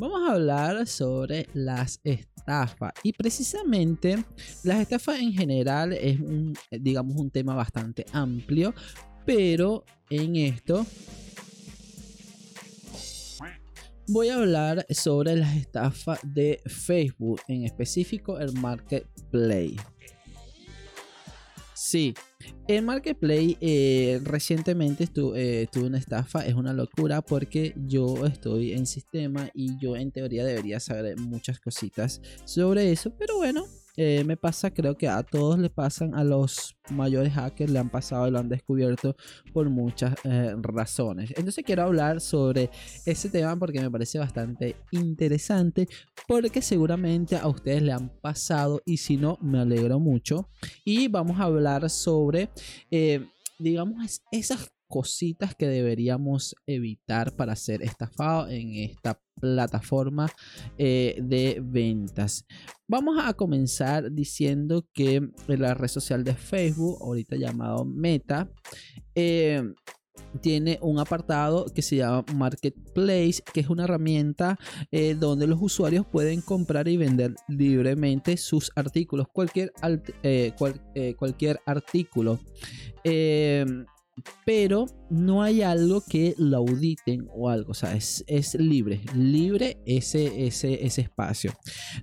Vamos 0.00 0.22
a 0.26 0.32
hablar 0.32 0.86
sobre 0.86 1.46
las 1.52 2.00
estafas 2.04 2.94
y 3.02 3.12
precisamente 3.12 4.24
las 4.64 4.80
estafas 4.80 5.20
en 5.20 5.34
general 5.34 5.92
es 5.92 6.18
un, 6.18 6.54
digamos, 6.70 7.18
un 7.18 7.30
tema 7.30 7.54
bastante 7.54 8.06
amplio, 8.14 8.72
pero 9.26 9.84
en 10.10 10.36
esto 10.36 10.84
voy 14.12 14.28
a 14.28 14.36
hablar 14.36 14.84
sobre 14.90 15.36
las 15.36 15.56
estafas 15.56 16.18
de 16.24 16.60
Facebook, 16.66 17.40
en 17.46 17.64
específico 17.64 18.38
el 18.38 18.52
Marketplace. 18.54 19.76
Sí, 21.74 22.12
el 22.68 22.84
Marketplace 22.84 23.56
eh, 23.60 24.20
recientemente 24.24 25.04
eh, 25.04 25.66
tuve 25.72 25.86
una 25.86 25.98
estafa, 25.98 26.44
es 26.44 26.54
una 26.54 26.72
locura 26.72 27.22
porque 27.22 27.74
yo 27.86 28.26
estoy 28.26 28.72
en 28.72 28.86
sistema 28.86 29.48
y 29.54 29.78
yo 29.78 29.96
en 29.96 30.10
teoría 30.10 30.44
debería 30.44 30.80
saber 30.80 31.16
muchas 31.16 31.60
cositas 31.60 32.20
sobre 32.44 32.90
eso, 32.90 33.14
pero 33.16 33.36
bueno, 33.38 33.64
eh, 34.02 34.24
me 34.24 34.38
pasa, 34.38 34.70
creo 34.70 34.96
que 34.96 35.06
a 35.06 35.22
todos 35.22 35.58
le 35.58 35.68
pasan, 35.68 36.14
a 36.14 36.24
los 36.24 36.74
mayores 36.88 37.34
hackers 37.34 37.70
le 37.70 37.78
han 37.78 37.90
pasado 37.90 38.26
y 38.26 38.30
lo 38.30 38.38
han 38.38 38.48
descubierto 38.48 39.14
por 39.52 39.68
muchas 39.68 40.14
eh, 40.24 40.54
razones. 40.62 41.34
Entonces 41.36 41.62
quiero 41.62 41.82
hablar 41.82 42.22
sobre 42.22 42.70
ese 43.04 43.28
tema 43.28 43.54
porque 43.58 43.78
me 43.78 43.90
parece 43.90 44.18
bastante 44.18 44.76
interesante, 44.90 45.86
porque 46.26 46.62
seguramente 46.62 47.36
a 47.36 47.46
ustedes 47.46 47.82
le 47.82 47.92
han 47.92 48.08
pasado 48.22 48.80
y 48.86 48.96
si 48.96 49.18
no, 49.18 49.36
me 49.42 49.58
alegro 49.58 50.00
mucho. 50.00 50.48
Y 50.82 51.08
vamos 51.08 51.38
a 51.38 51.44
hablar 51.44 51.90
sobre, 51.90 52.48
eh, 52.90 53.26
digamos, 53.58 54.22
esas 54.32 54.72
cositas 54.88 55.54
que 55.54 55.68
deberíamos 55.68 56.56
evitar 56.66 57.36
para 57.36 57.54
ser 57.54 57.82
estafado 57.82 58.48
en 58.48 58.76
esta 58.76 59.20
plataforma 59.40 60.28
eh, 60.78 61.18
de 61.22 61.60
ventas. 61.62 62.46
Vamos 62.86 63.18
a 63.22 63.32
comenzar 63.34 64.12
diciendo 64.12 64.86
que 64.92 65.16
en 65.16 65.60
la 65.60 65.74
red 65.74 65.88
social 65.88 66.24
de 66.24 66.34
Facebook, 66.34 66.98
ahorita 67.00 67.36
llamado 67.36 67.84
Meta, 67.84 68.50
eh, 69.14 69.62
tiene 70.40 70.78
un 70.82 70.98
apartado 70.98 71.66
que 71.74 71.82
se 71.82 71.96
llama 71.96 72.24
Marketplace, 72.34 73.42
que 73.52 73.60
es 73.60 73.68
una 73.68 73.84
herramienta 73.84 74.58
eh, 74.92 75.16
donde 75.18 75.46
los 75.46 75.58
usuarios 75.60 76.06
pueden 76.06 76.40
comprar 76.40 76.86
y 76.88 76.96
vender 76.96 77.34
libremente 77.48 78.36
sus 78.36 78.70
artículos, 78.76 79.26
cualquier, 79.32 79.72
cualquier 81.16 81.60
artículo 81.66 82.38
pero 84.44 84.86
no 85.10 85.42
hay 85.42 85.62
algo 85.62 86.02
que 86.08 86.34
lo 86.38 86.58
auditen 86.58 87.26
o 87.34 87.48
algo, 87.48 87.72
o 87.72 87.74
sea, 87.74 87.94
es, 87.94 88.24
libre, 88.54 89.00
libre 89.14 89.78
ese, 89.84 90.46
ese, 90.46 90.84
ese, 90.86 91.02
espacio. 91.02 91.52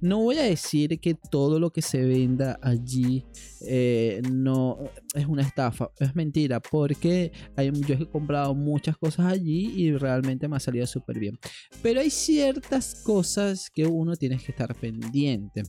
No 0.02 0.24
voy 0.24 0.38
a 0.38 0.44
decir 0.44 1.00
que 1.00 1.14
todo 1.14 1.60
lo 1.60 1.72
que 1.72 1.82
se 1.82 2.04
venda 2.04 2.60
allí 2.62 3.26
eh, 3.66 4.22
no 4.30 4.78
es 5.14 5.26
una 5.26 5.44
estafa, 5.44 5.90
es 6.00 6.16
mentira, 6.16 6.60
porque 6.60 7.32
hay, 7.56 7.72
yo 7.72 7.96
he 7.96 8.06
comprado 8.10 8.54
muchas 8.54 8.98
cosas 8.98 9.28
allí 9.28 9.72
y 9.76 9.92
realmente 9.94 10.48
me 10.48 10.58
ha 10.58 10.60
salido 10.60 10.86
súper 10.86 11.20
bien. 11.20 11.40
Pero 11.82 12.02
hay 12.02 12.10
ciertas 12.10 13.02
cosas 13.04 13.70
que 13.70 13.86
uno 13.86 14.16
tiene 14.16 14.38
que 14.38 14.52
estar 14.52 14.76
pendiente. 14.76 15.64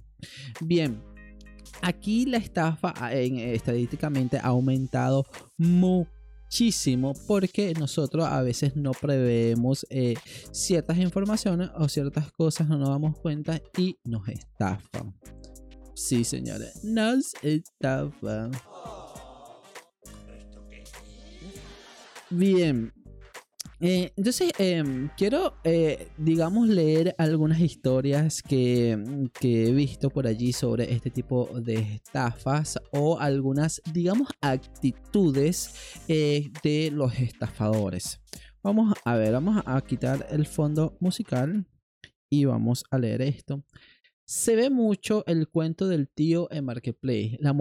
Bien, 0.60 1.00
aquí 1.82 2.26
la 2.26 2.38
estafa 2.38 2.94
en, 3.12 3.38
estadísticamente 3.38 4.38
ha 4.38 4.46
aumentado 4.46 5.24
mucho 5.56 6.17
muchísimo 6.48 7.12
porque 7.26 7.74
nosotros 7.74 8.24
a 8.24 8.40
veces 8.40 8.74
no 8.74 8.92
preveemos 8.92 9.86
eh, 9.90 10.14
ciertas 10.50 10.96
informaciones 10.96 11.68
o 11.76 11.88
ciertas 11.90 12.32
cosas, 12.32 12.66
no 12.68 12.78
nos 12.78 12.88
damos 12.88 13.18
cuenta 13.18 13.60
y 13.76 13.98
nos 14.04 14.26
estafan. 14.28 15.14
Sí, 15.94 16.24
señores, 16.24 16.82
nos 16.82 17.34
estafan. 17.42 18.52
Bien, 22.30 22.94
eh, 23.80 24.12
entonces, 24.16 24.50
em, 24.58 25.08
quiero, 25.16 25.54
eh, 25.62 26.08
digamos, 26.18 26.68
leer 26.68 27.14
algunas 27.16 27.60
historias 27.60 28.42
que, 28.42 29.30
que, 29.38 29.68
he 29.68 29.72
visto 29.72 30.10
por 30.10 30.26
allí 30.26 30.52
sobre 30.52 30.92
este 30.92 31.10
tipo 31.10 31.48
de 31.60 31.74
estafas 31.74 32.78
o 32.90 33.20
algunas, 33.20 33.80
digamos, 33.92 34.28
actitudes 34.40 36.02
eh, 36.08 36.50
de 36.64 36.90
los 36.92 37.14
estafadores. 37.20 38.20
Vamos 38.62 38.94
a 39.04 39.14
ver, 39.14 39.32
vamos 39.32 39.62
a 39.64 39.80
quitar 39.82 40.26
el 40.30 40.46
fondo 40.46 40.96
musical 41.00 41.64
y 42.28 42.44
vamos 42.44 42.84
a 42.90 42.98
leer 42.98 43.22
esto. 43.22 43.62
Se 44.30 44.56
ve 44.56 44.68
mucho 44.68 45.24
el 45.26 45.48
cuento 45.48 45.88
del 45.88 46.06
tío 46.06 46.48
en 46.50 46.66
Marketplace. 46.66 47.38
La, 47.40 47.54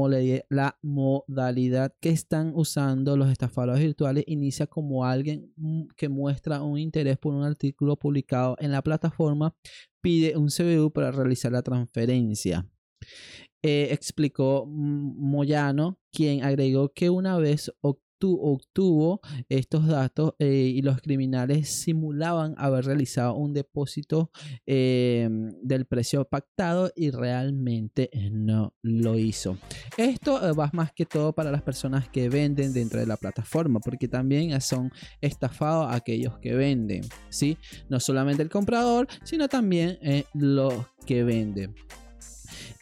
modalidad 0.81 1.95
que 2.01 2.09
están 2.09 2.51
usando 2.55 3.15
los 3.15 3.31
estafadores 3.31 3.81
virtuales 3.81 4.25
inicia 4.27 4.67
como 4.67 5.05
alguien 5.05 5.53
mm, 5.55 5.83
que 5.95 6.09
muestra 6.09 6.61
un 6.61 6.77
interés 6.77 7.17
por 7.17 7.33
un 7.33 7.45
artículo 7.45 7.95
publicado 7.95 8.57
en 8.59 8.73
la 8.73 8.81
plataforma, 8.81 9.55
pide 10.01 10.35
un 10.35 10.49
CBU 10.49 10.91
para 10.91 11.11
realizar 11.11 11.53
la 11.53 11.61
transferencia. 11.61 12.69
Eh, 13.63 13.87
explicó 13.91 14.65
Moyano, 14.67 15.97
quien 16.11 16.43
agregó 16.43 16.89
que 16.89 17.09
una 17.09 17.37
vez 17.37 17.71
obtuvo 18.19 19.21
estos 19.49 19.87
datos 19.87 20.33
eh, 20.39 20.71
y 20.75 20.81
los 20.81 21.01
criminales 21.01 21.69
simulaban 21.69 22.55
haber 22.57 22.85
realizado 22.85 23.35
un 23.35 23.53
depósito 23.53 24.31
em, 24.65 25.51
del 25.61 25.85
precio 25.85 26.25
pactado 26.25 26.91
y 26.95 27.11
realmente 27.11 28.09
no 28.31 28.73
lo 28.81 29.17
hizo. 29.17 29.57
Esto 29.97 30.47
eh, 30.47 30.53
va 30.53 30.69
más 30.73 30.91
que 30.93 31.05
todo 31.05 31.33
para 31.33 31.51
las 31.51 31.61
personas 31.61 32.09
que 32.09 32.29
venden 32.29 32.73
dentro 32.73 32.99
de 32.99 33.05
la 33.05 33.17
plataforma, 33.17 33.79
porque 33.79 34.07
también 34.07 34.59
son 34.61 34.91
estafados 35.21 35.93
aquellos 35.93 36.37
que 36.39 36.53
venden, 36.53 37.01
¿sí? 37.29 37.57
No 37.89 37.99
solamente 37.99 38.43
el 38.43 38.49
comprador, 38.49 39.07
sino 39.23 39.47
también 39.47 39.97
eh, 40.01 40.25
los 40.33 40.73
que 41.05 41.23
venden. 41.23 41.75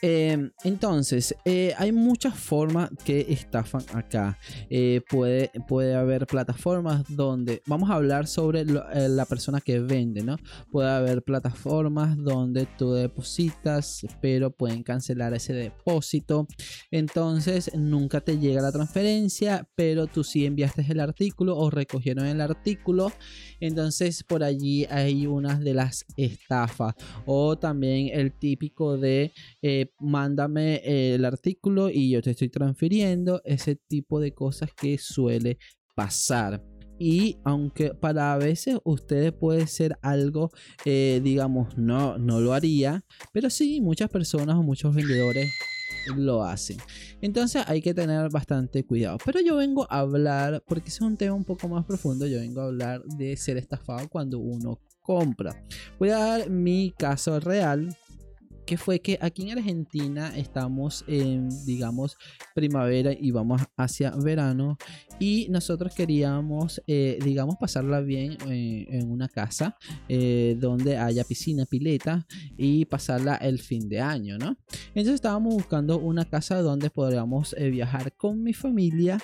Em, 0.08 0.52
entonces, 0.64 1.36
eh, 1.46 1.74
hay 1.80 1.92
muchas 1.92 2.38
formas 2.38 2.92
que 3.04 3.26
estafan 3.28 3.82
acá. 3.92 4.38
Eh, 4.70 5.02
puede, 5.10 5.50
puede 5.68 5.96
haber 5.96 6.28
plataformas 6.28 7.04
donde 7.10 7.64
vamos 7.66 7.90
a 7.90 7.96
hablar 7.96 8.28
sobre 8.28 8.62
eh, 8.62 9.10
la 9.10 9.26
persona 9.26 9.62
que 9.62 9.80
vende, 9.80 10.22
¿no? 10.24 10.38
Puede 10.70 10.92
haber 10.92 11.24
plataformas 11.24 12.16
donde 12.18 12.68
tú 12.78 12.94
depositas, 12.94 14.06
pero 14.22 14.52
pueden 14.52 14.84
cancelar 14.84 15.34
ese 15.34 15.54
depósito. 15.54 16.48
Entonces, 16.92 17.72
nunca 17.74 18.22
te 18.22 18.38
llega 18.38 18.62
la 18.62 18.72
transferencia, 18.72 19.68
pero 19.74 20.06
tú 20.06 20.24
sí 20.24 20.46
enviaste 20.46 20.86
el 20.88 21.00
artículo 21.00 21.58
o 21.58 21.72
recogieron 21.72 22.28
el 22.28 22.42
artículo. 22.42 23.12
Entonces, 23.60 24.22
por 24.22 24.44
allí 24.44 24.86
hay 24.86 25.26
unas 25.26 25.62
de 25.62 25.74
las 25.74 26.06
estafas. 26.16 26.94
O 27.26 27.58
también 27.58 28.12
el 28.14 28.32
típico 28.34 29.00
de 29.00 29.34
mándame 30.00 30.76
eh, 30.84 31.16
el 31.16 31.26
artículo 31.26 31.90
y 31.90 32.12
yo 32.12 32.22
te 32.22 32.32
estoy 32.32 32.50
transfiriendo, 32.50 33.42
ese 33.46 33.76
tipo 33.76 34.20
de 34.20 34.34
cosas 34.34 34.70
que 34.74 34.98
suele 34.98 35.58
pasar. 35.96 36.64
Y 36.98 37.38
aunque 37.44 37.94
para 37.94 38.34
a 38.34 38.38
veces 38.38 38.78
ustedes 38.86 39.34
puede 39.34 39.68
ser 39.68 39.98
algo, 40.02 40.52
eh, 40.86 41.20
digamos, 41.24 41.78
no, 41.78 42.18
no 42.18 42.40
lo 42.40 42.54
haría, 42.54 43.04
pero 43.34 43.50
sí, 43.50 43.82
muchas 43.82 44.10
personas 44.10 44.56
o 44.56 44.64
muchos 44.64 44.96
vendedores 44.96 45.52
lo 46.16 46.44
hacen. 46.44 46.78
Entonces 47.22 47.64
hay 47.68 47.82
que 47.82 47.94
tener 47.94 48.30
bastante 48.30 48.86
cuidado. 48.86 49.18
Pero 49.26 49.42
yo 49.42 49.58
vengo 49.58 49.88
a 49.90 50.00
hablar, 50.00 50.64
porque 50.68 50.90
es 50.90 51.02
un 51.02 51.18
tema 51.18 51.34
un 51.34 51.44
poco 51.44 51.68
más 51.68 51.86
profundo, 51.86 52.28
yo 52.28 52.40
vengo 52.40 52.62
a 52.62 52.66
hablar 52.66 53.04
de 53.04 53.36
ser 53.36 53.58
estafado 53.58 54.08
cuando 54.08 54.40
uno 54.40 54.80
compra. 55.02 55.64
Voy 56.00 56.10
a 56.10 56.18
dar 56.18 56.50
mi 56.50 56.94
caso 56.98 57.40
real 57.40 57.96
que 58.66 58.78
fue 58.78 59.00
que 59.00 59.18
aquí 59.22 59.44
en 59.44 59.58
Argentina 59.58 60.36
estamos 60.36 61.04
en, 61.08 61.50
digamos, 61.66 62.18
primavera 62.54 63.12
y 63.18 63.32
vamos 63.32 63.62
hacia 63.78 64.12
verano 64.12 64.78
y 65.20 65.48
nosotros 65.50 65.94
queríamos, 65.94 66.82
eh, 66.88 67.20
digamos, 67.24 67.56
pasarla 67.60 68.02
bien 68.02 68.38
eh, 68.50 68.86
en 68.90 69.12
una 69.12 69.30
casa 69.30 69.78
eh, 70.10 70.58
donde 70.60 70.98
haya 70.98 71.24
piscina, 71.24 71.66
pileta 71.66 72.26
y 72.58 72.86
pasarla 72.86 73.36
el 73.36 73.60
fin 73.60 73.88
de 73.88 74.02
año, 74.02 74.38
¿no? 74.38 74.58
Entonces 74.90 75.16
estábamos 75.16 75.54
buscando 75.54 76.00
una 76.00 76.26
casa 76.26 76.62
donde 76.62 76.90
podríamos 76.90 77.56
viajar 77.72 78.14
con 78.14 78.42
mi 78.42 78.54
familia 78.54 79.20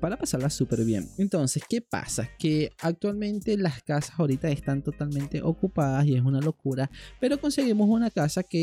para 0.00 0.16
pasarla 0.16 0.50
súper 0.50 0.84
bien. 0.84 1.08
Entonces, 1.18 1.62
¿qué 1.68 1.80
pasa? 1.80 2.28
Que 2.38 2.72
actualmente 2.80 3.56
las 3.56 3.82
casas 3.82 4.18
ahorita 4.18 4.48
están 4.48 4.82
totalmente 4.82 5.42
ocupadas 5.42 6.06
y 6.06 6.14
es 6.14 6.22
una 6.22 6.40
locura, 6.40 6.90
pero 7.20 7.40
conseguimos 7.40 7.88
una 7.88 8.10
casa 8.10 8.42
que 8.42 8.55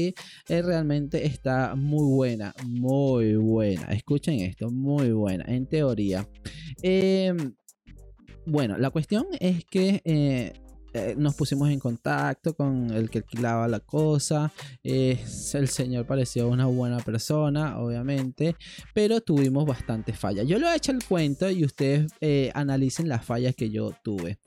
eh, 0.49 0.61
realmente 0.61 1.25
está 1.25 1.75
muy 1.75 2.05
buena, 2.15 2.53
muy 2.65 3.35
buena. 3.35 3.83
Escuchen 3.91 4.39
esto, 4.39 4.69
muy 4.69 5.11
buena, 5.11 5.45
en 5.47 5.65
teoría. 5.67 6.27
Em, 6.81 7.55
bueno, 8.45 8.77
la 8.77 8.89
cuestión 8.89 9.27
es 9.39 9.63
que 9.65 10.01
eh, 10.03 10.53
eh, 10.93 11.15
nos 11.17 11.35
pusimos 11.35 11.69
en 11.69 11.79
contacto 11.79 12.55
con 12.55 12.91
el 12.91 13.09
que 13.09 13.19
alquilaba 13.19 13.67
la 13.67 13.79
cosa. 13.79 14.51
el 14.83 15.67
señor 15.67 16.05
pareció 16.05 16.49
una 16.49 16.65
buena 16.65 16.97
persona, 16.99 17.79
obviamente, 17.79 18.55
pero 18.93 19.21
tuvimos 19.21 19.65
bastantes 19.65 20.17
fallas. 20.19 20.47
Yo 20.47 20.59
lo 20.59 20.69
he 20.69 20.75
hecho 20.75 20.91
el 20.91 21.03
cuento 21.03 21.49
y 21.49 21.63
ustedes 21.63 22.11
analicen 22.53 23.07
las 23.07 23.25
fallas 23.25 23.55
que 23.55 23.69
yo 23.69 23.91
tuve. 24.03 24.39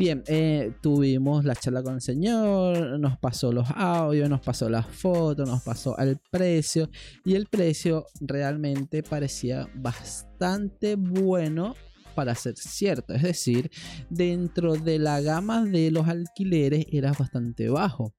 Bien, 0.00 0.24
eh, 0.28 0.72
tuvimos 0.80 1.44
la 1.44 1.54
charla 1.54 1.82
con 1.82 1.96
el 1.96 2.00
señor, 2.00 2.98
nos 2.98 3.18
pasó 3.18 3.52
los 3.52 3.68
audios, 3.74 4.30
nos 4.30 4.40
pasó 4.40 4.70
las 4.70 4.86
fotos, 4.86 5.46
nos 5.46 5.62
pasó 5.62 5.94
el 5.98 6.18
precio 6.30 6.88
y 7.22 7.34
el 7.34 7.48
precio 7.48 8.06
realmente 8.18 9.02
parecía 9.02 9.68
bastante 9.74 10.94
bueno 10.94 11.76
para 12.14 12.34
ser 12.34 12.56
cierto. 12.56 13.12
Es 13.12 13.20
decir, 13.20 13.70
dentro 14.08 14.76
de 14.76 14.98
la 14.98 15.20
gama 15.20 15.66
de 15.66 15.90
los 15.90 16.08
alquileres 16.08 16.86
era 16.90 17.12
bastante 17.12 17.68
bajo. 17.68 18.14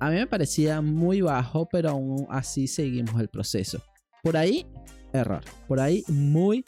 a 0.00 0.08
mí 0.08 0.16
me 0.16 0.26
parecía 0.26 0.80
muy 0.80 1.20
bajo, 1.20 1.68
pero 1.70 1.90
aún 1.90 2.26
así 2.30 2.66
seguimos 2.66 3.20
el 3.20 3.28
proceso. 3.28 3.82
Por 4.22 4.38
ahí, 4.38 4.64
error. 5.12 5.44
Por 5.68 5.78
ahí, 5.78 6.04
muy, 6.08 6.64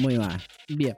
muy 0.00 0.16
mal. 0.16 0.42
Bien. 0.70 0.96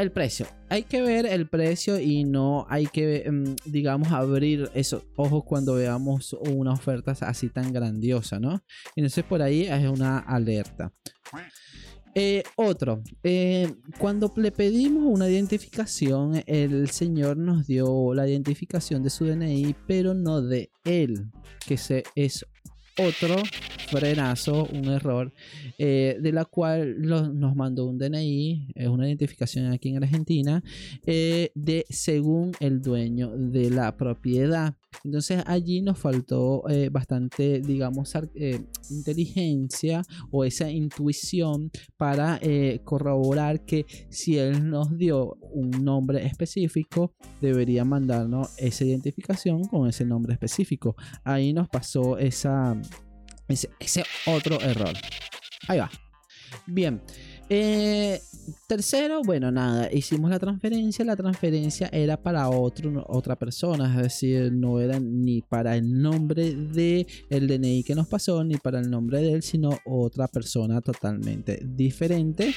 El 0.00 0.12
precio. 0.12 0.46
Hay 0.70 0.84
que 0.84 1.02
ver 1.02 1.26
el 1.26 1.46
precio 1.46 2.00
y 2.00 2.24
no 2.24 2.66
hay 2.70 2.86
que, 2.86 3.30
mm, 3.30 3.70
digamos, 3.70 4.10
abrir 4.10 4.70
esos 4.72 5.02
ojos 5.14 5.44
cuando 5.44 5.74
veamos 5.74 6.32
una 6.32 6.72
oferta 6.72 7.14
así 7.20 7.50
tan 7.50 7.70
grandiosa, 7.70 8.40
¿no? 8.40 8.62
Entonces 8.96 9.24
por 9.24 9.42
ahí 9.42 9.66
es 9.66 9.90
una 9.90 10.20
alerta. 10.20 10.90
Eh, 12.14 12.42
otro, 12.56 13.02
eh, 13.22 13.74
cuando 13.98 14.32
le 14.36 14.50
pedimos 14.52 15.04
una 15.04 15.28
identificación, 15.28 16.42
el 16.46 16.88
señor 16.88 17.36
nos 17.36 17.66
dio 17.66 18.14
la 18.14 18.26
identificación 18.26 19.02
de 19.02 19.10
su 19.10 19.26
DNI, 19.26 19.76
pero 19.86 20.14
no 20.14 20.40
de 20.40 20.70
él, 20.84 21.30
que 21.66 21.76
se, 21.76 22.04
es 22.14 22.46
otro 23.00 23.36
frenazo, 23.88 24.68
un 24.72 24.86
error, 24.86 25.32
eh, 25.78 26.16
de 26.20 26.32
la 26.32 26.44
cual 26.44 26.96
lo- 27.00 27.28
nos 27.32 27.56
mandó 27.56 27.86
un 27.86 27.98
DNI, 27.98 28.68
es 28.74 28.88
una 28.88 29.06
identificación 29.08 29.66
aquí 29.72 29.88
en 29.88 29.96
Argentina, 30.02 30.62
eh, 31.06 31.50
de 31.54 31.84
según 31.88 32.52
el 32.60 32.80
dueño 32.80 33.30
de 33.36 33.70
la 33.70 33.96
propiedad. 33.96 34.74
Entonces 35.04 35.42
allí 35.46 35.80
nos 35.82 35.98
faltó 35.98 36.68
eh, 36.68 36.88
bastante, 36.90 37.60
digamos, 37.60 38.12
eh, 38.34 38.60
inteligencia 38.90 40.02
o 40.30 40.44
esa 40.44 40.70
intuición 40.70 41.70
para 41.96 42.38
eh, 42.42 42.80
corroborar 42.84 43.64
que 43.64 43.86
si 44.10 44.38
él 44.38 44.68
nos 44.68 44.96
dio 44.96 45.36
un 45.52 45.70
nombre 45.84 46.26
específico, 46.26 47.14
debería 47.40 47.84
mandarnos 47.84 48.50
esa 48.58 48.84
identificación 48.84 49.64
con 49.64 49.88
ese 49.88 50.04
nombre 50.04 50.34
específico. 50.34 50.96
Ahí 51.24 51.52
nos 51.52 51.68
pasó 51.68 52.18
ese, 52.18 52.48
ese 53.48 54.04
otro 54.26 54.60
error. 54.60 54.94
Ahí 55.68 55.78
va. 55.78 55.90
Bien. 56.66 57.00
Eh, 57.48 58.20
tercero, 58.68 59.22
bueno, 59.24 59.50
nada, 59.50 59.92
hicimos 59.92 60.30
la 60.30 60.38
transferencia. 60.38 61.04
La 61.04 61.16
transferencia 61.16 61.88
era 61.92 62.16
para 62.16 62.48
otro, 62.48 63.04
otra 63.08 63.36
persona, 63.36 63.92
es 63.96 64.02
decir, 64.02 64.52
no 64.52 64.80
era 64.80 65.00
ni 65.00 65.42
para 65.42 65.76
el 65.76 66.00
nombre 66.00 66.54
de 66.54 67.06
DNI 67.28 67.82
que 67.82 67.94
nos 67.94 68.06
pasó, 68.06 68.44
ni 68.44 68.56
para 68.56 68.78
el 68.78 68.88
nombre 68.88 69.20
de 69.20 69.32
él, 69.32 69.42
sino 69.42 69.76
otra 69.84 70.28
persona 70.28 70.80
totalmente 70.80 71.60
diferente. 71.64 72.54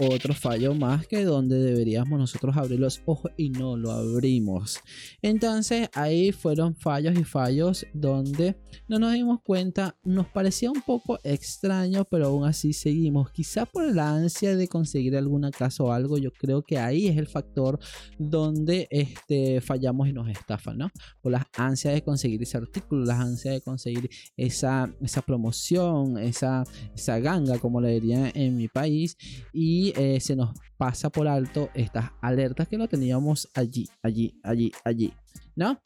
Otro 0.00 0.32
fallo 0.32 0.74
más 0.74 1.06
que 1.06 1.22
donde 1.22 1.58
deberíamos 1.58 2.18
nosotros 2.18 2.56
abrir 2.56 2.80
los 2.80 3.02
ojos 3.04 3.30
y 3.36 3.50
no 3.50 3.76
lo 3.76 3.90
abrimos. 3.90 4.80
Entonces 5.20 5.90
ahí 5.92 6.32
fueron 6.32 6.74
fallos 6.74 7.18
y 7.18 7.24
fallos 7.24 7.86
donde 7.92 8.56
no 8.88 8.98
nos 8.98 9.12
dimos 9.12 9.40
cuenta, 9.44 9.96
nos 10.02 10.26
parecía 10.28 10.70
un 10.70 10.80
poco 10.80 11.18
extraño, 11.24 12.06
pero 12.06 12.28
aún 12.28 12.46
así 12.46 12.72
seguimos. 12.72 13.30
Quizá 13.32 13.66
por 13.66 13.94
la 13.94 14.14
ansia 14.14 14.56
de 14.56 14.66
conseguir 14.66 15.14
alguna 15.14 15.50
casa 15.50 15.84
o 15.84 15.92
algo, 15.92 16.16
yo 16.16 16.32
creo 16.32 16.62
que 16.62 16.78
ahí 16.78 17.08
es 17.08 17.18
el 17.18 17.26
factor 17.26 17.78
donde 18.18 18.88
este, 18.90 19.60
fallamos 19.60 20.08
y 20.08 20.14
nos 20.14 20.28
estafan, 20.28 20.78
¿no? 20.78 20.90
Por 21.20 21.32
las 21.32 21.44
ansias 21.56 21.92
de 21.92 22.02
conseguir 22.02 22.42
ese 22.42 22.56
artículo, 22.56 23.04
las 23.04 23.20
ansias 23.20 23.54
de 23.56 23.60
conseguir 23.60 24.08
esa, 24.38 24.90
esa 25.02 25.20
promoción, 25.20 26.16
esa, 26.16 26.64
esa 26.94 27.18
ganga, 27.18 27.58
como 27.58 27.80
le 27.80 28.00
dirían 28.00 28.32
en 28.34 28.56
mi 28.56 28.68
país, 28.68 29.16
y 29.52 29.81
eh, 29.90 30.20
se 30.20 30.36
nos 30.36 30.50
pasa 30.76 31.10
por 31.10 31.26
alto 31.26 31.70
estas 31.74 32.10
alertas 32.20 32.68
que 32.68 32.78
lo 32.78 32.88
teníamos 32.88 33.48
allí, 33.54 33.88
allí, 34.02 34.38
allí, 34.42 34.70
allí, 34.84 35.12
¿no? 35.56 35.80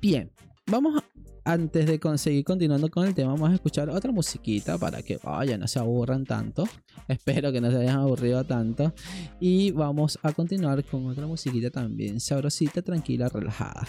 Bien, 0.00 0.30
vamos 0.66 1.02
antes 1.44 1.86
de 1.86 2.00
conseguir 2.00 2.42
continuando 2.44 2.90
con 2.90 3.06
el 3.06 3.14
tema, 3.14 3.32
vamos 3.32 3.50
a 3.50 3.54
escuchar 3.54 3.90
otra 3.90 4.10
musiquita 4.10 4.78
para 4.78 5.02
que 5.02 5.18
vaya, 5.22 5.58
no 5.58 5.68
se 5.68 5.78
aburran 5.78 6.24
tanto. 6.24 6.64
Espero 7.08 7.52
que 7.52 7.60
no 7.60 7.70
se 7.70 7.76
hayan 7.78 7.98
aburrido 7.98 8.44
tanto. 8.44 8.94
Y 9.40 9.70
vamos 9.72 10.18
a 10.22 10.32
continuar 10.32 10.82
con 10.84 11.06
otra 11.06 11.26
musiquita 11.26 11.70
también, 11.70 12.18
sabrosita, 12.18 12.80
tranquila, 12.80 13.28
relajada. 13.28 13.86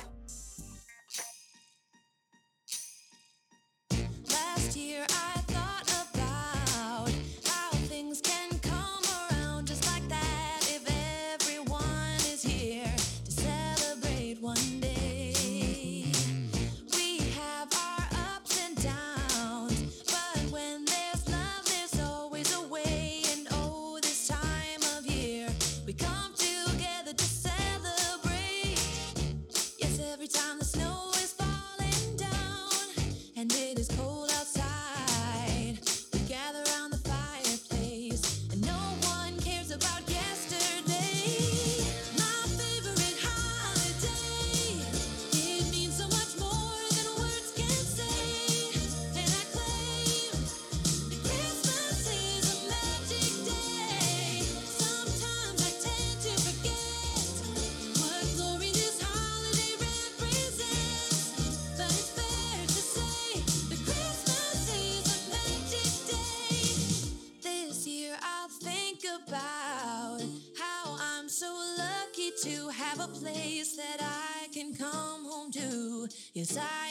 desire 76.46 76.85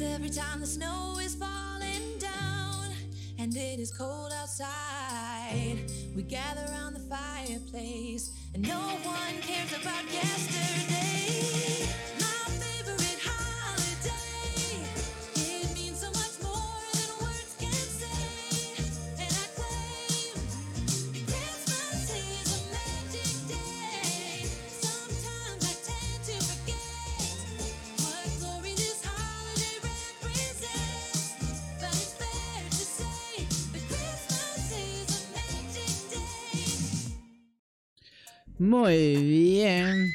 Every 0.00 0.30
time 0.30 0.60
the 0.60 0.66
snow 0.66 1.18
is 1.20 1.34
falling 1.34 2.18
down 2.20 2.92
and 3.36 3.56
it 3.56 3.80
is 3.80 3.90
cold 3.90 4.32
outside, 4.32 5.78
we 6.14 6.22
gather 6.22 6.64
around 6.70 6.87
Muy 38.58 39.16
bien. 39.16 40.12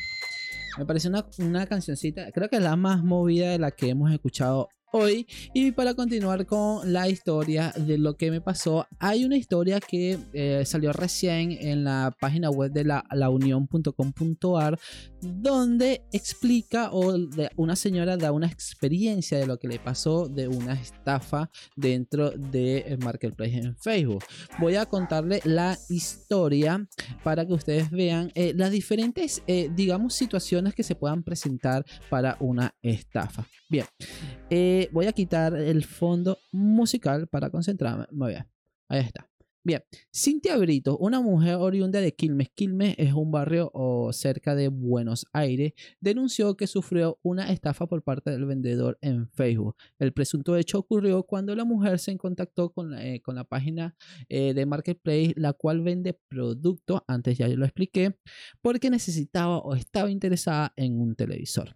Me 0.78 0.86
parece 0.86 1.08
una, 1.08 1.26
una 1.38 1.66
cancioncita, 1.66 2.32
creo 2.32 2.50
que 2.50 2.58
es 2.58 2.62
la 2.62 2.76
más 2.76 3.04
movida 3.04 3.52
de 3.52 3.60
la 3.60 3.72
que 3.72 3.90
hemos 3.90 4.12
escuchado 4.12 4.70
hoy. 4.94 5.28
Y 5.54 5.72
para 5.72 5.94
continuar 5.96 6.46
con 6.46 6.94
la 6.94 7.10
historia 7.10 7.74
de 7.76 7.98
lo 7.98 8.16
que 8.16 8.32
me 8.32 8.42
pasó, 8.42 8.88
hay 9.00 9.26
una 9.26 9.36
historia 9.36 9.80
que 9.80 10.18
eh, 10.34 10.64
salió 10.66 10.94
recién 10.94 11.52
en 11.52 11.84
la 11.84 12.16
página 12.20 12.50
web 12.50 12.72
de 12.72 12.86
la, 12.86 13.04
launión.com.ar 13.12 14.80
donde 15.22 16.04
explica 16.12 16.92
o 16.92 17.18
de- 17.18 17.50
una 17.56 17.76
señora 17.76 18.18
da 18.18 18.32
una 18.32 18.48
experiencia 18.48 19.38
de 19.40 19.48
lo 19.48 19.58
que 19.58 19.68
le 19.68 19.80
pasó 19.80 20.28
de 20.28 20.48
una 20.48 20.74
estafa 20.74 21.50
dentro 21.76 22.32
de 22.32 22.98
Marketplace 23.02 23.58
en 23.58 23.76
Facebook. 23.78 24.24
Voy 24.60 24.76
a 24.76 24.86
contarle 24.86 25.42
la 25.46 25.78
historia 25.90 26.86
para 27.24 27.46
que 27.48 27.54
ustedes 27.54 27.90
vean 27.90 28.32
eh, 28.36 28.54
las 28.56 28.70
diferentes, 28.72 29.42
eh, 29.48 29.70
digamos, 29.74 30.14
situaciones 30.14 30.76
que 30.76 30.84
se 30.84 30.96
puedan 30.96 31.24
presentar 31.24 31.86
para 32.10 32.38
una 32.40 32.76
estafa. 32.82 33.48
Bien, 33.70 33.86
eh, 34.56 34.88
voy 34.92 35.08
a 35.08 35.13
quitar 35.13 35.56
el 35.56 35.84
fondo 35.84 36.38
musical 36.52 37.28
para 37.28 37.50
concentrarme. 37.50 38.06
Muy 38.12 38.34
bien, 38.34 38.48
ahí 38.88 39.00
está. 39.00 39.28
Bien, 39.66 39.82
Cintia 40.13 40.58
Brito, 40.58 40.96
una 40.98 41.22
mujer 41.22 41.56
oriunda 41.56 42.02
de 42.02 42.13
Quilmes. 42.13 42.50
Quilmes 42.54 42.94
es 43.00 43.13
un 43.13 43.32
barrio 43.32 43.72
cerca 44.12 44.54
de 44.54 44.68
Buenos 44.68 45.26
Aires. 45.34 45.74
Denunció 46.00 46.56
que 46.56 46.68
sufrió 46.68 47.18
una 47.24 47.52
estafa 47.52 47.88
por 47.88 48.04
parte 48.04 48.30
del 48.30 48.46
vendedor 48.46 49.00
en 49.02 49.28
Facebook. 49.30 49.76
El 49.98 50.13
presunto 50.13 50.56
hecho 50.56 50.78
ocurrió 50.78 51.24
cuando 51.24 51.56
la 51.56 51.63
mujer 51.63 51.98
se 51.98 52.16
contactó 52.18 52.72
con 52.74 52.92
la, 52.92 53.04
eh, 53.04 53.22
con 53.22 53.34
la 53.34 53.46
página 53.46 53.96
eh, 54.30 54.54
de 54.54 54.66
Marketplace, 54.68 55.34
la 55.36 55.54
cual 55.54 55.82
vende 55.82 56.13
productos, 56.28 57.02
antes 57.08 57.39
ya 57.39 57.48
yo 57.48 57.58
lo 57.58 57.66
expliqué, 57.66 58.20
porque 58.62 58.92
necesitaba 58.92 59.58
o 59.58 59.74
estaba 59.74 60.12
interesada 60.12 60.74
en 60.76 61.00
un 61.00 61.16
televisor. 61.16 61.76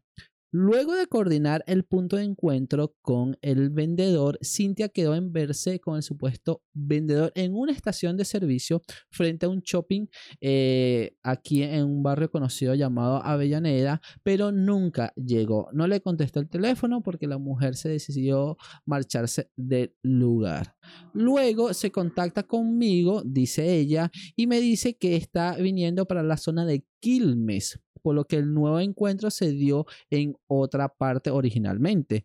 Luego 0.51 0.95
de 0.95 1.07
coordinar 1.07 1.63
el 1.67 1.83
punto 1.83 2.15
de 2.15 2.23
encuentro 2.23 2.95
con 3.01 3.37
el 3.41 3.69
vendedor, 3.69 4.39
Cintia 4.41 4.87
quedó 4.87 5.13
en 5.13 5.33
verse 5.33 5.81
con 5.81 5.97
el 5.97 6.03
supuesto 6.03 6.63
vendedor 6.73 7.33
en 7.35 7.53
una 7.53 7.73
estación 7.73 8.15
de 8.15 8.23
servicio 8.23 8.81
frente 9.09 9.45
a 9.45 9.49
un 9.49 9.59
shopping 9.59 10.07
eh, 10.39 11.17
aquí 11.21 11.63
en 11.63 11.83
un 11.83 12.01
barrio 12.01 12.31
conocido 12.31 12.75
llamado 12.75 13.21
Avellaneda, 13.25 14.01
pero 14.23 14.53
nunca 14.53 15.11
llegó. 15.17 15.67
No 15.73 15.85
le 15.85 15.99
contestó 15.99 16.39
el 16.39 16.47
teléfono 16.47 17.03
porque 17.03 17.27
la 17.27 17.37
mujer 17.37 17.75
se 17.75 17.89
decidió 17.89 18.57
marcharse 18.85 19.51
del 19.57 19.93
lugar. 20.01 20.76
Luego 21.13 21.73
se 21.73 21.91
contacta 21.91 22.43
conmigo, 22.43 23.23
dice 23.25 23.75
ella, 23.75 24.11
y 24.35 24.47
me 24.47 24.59
dice 24.59 24.95
que 24.95 25.15
está 25.15 25.55
viniendo 25.55 26.05
para 26.05 26.23
la 26.23 26.37
zona 26.37 26.65
de 26.65 26.83
Quilmes, 26.99 27.79
por 28.01 28.15
lo 28.15 28.25
que 28.25 28.37
el 28.37 28.53
nuevo 28.53 28.79
encuentro 28.79 29.29
se 29.29 29.51
dio 29.51 29.85
en 30.09 30.35
otra 30.47 30.89
parte 30.89 31.29
originalmente. 31.29 32.23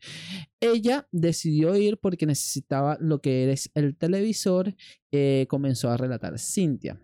Ella 0.61 1.09
decidió 1.11 1.75
ir 1.77 1.99
porque 1.99 2.27
necesitaba 2.27 2.97
lo 3.01 3.21
que 3.21 3.51
es 3.51 3.71
el 3.75 3.97
televisor, 3.97 4.75
eh, 5.11 5.47
comenzó 5.49 5.91
a 5.91 5.97
relatar 5.97 6.39
Cintia. 6.39 7.01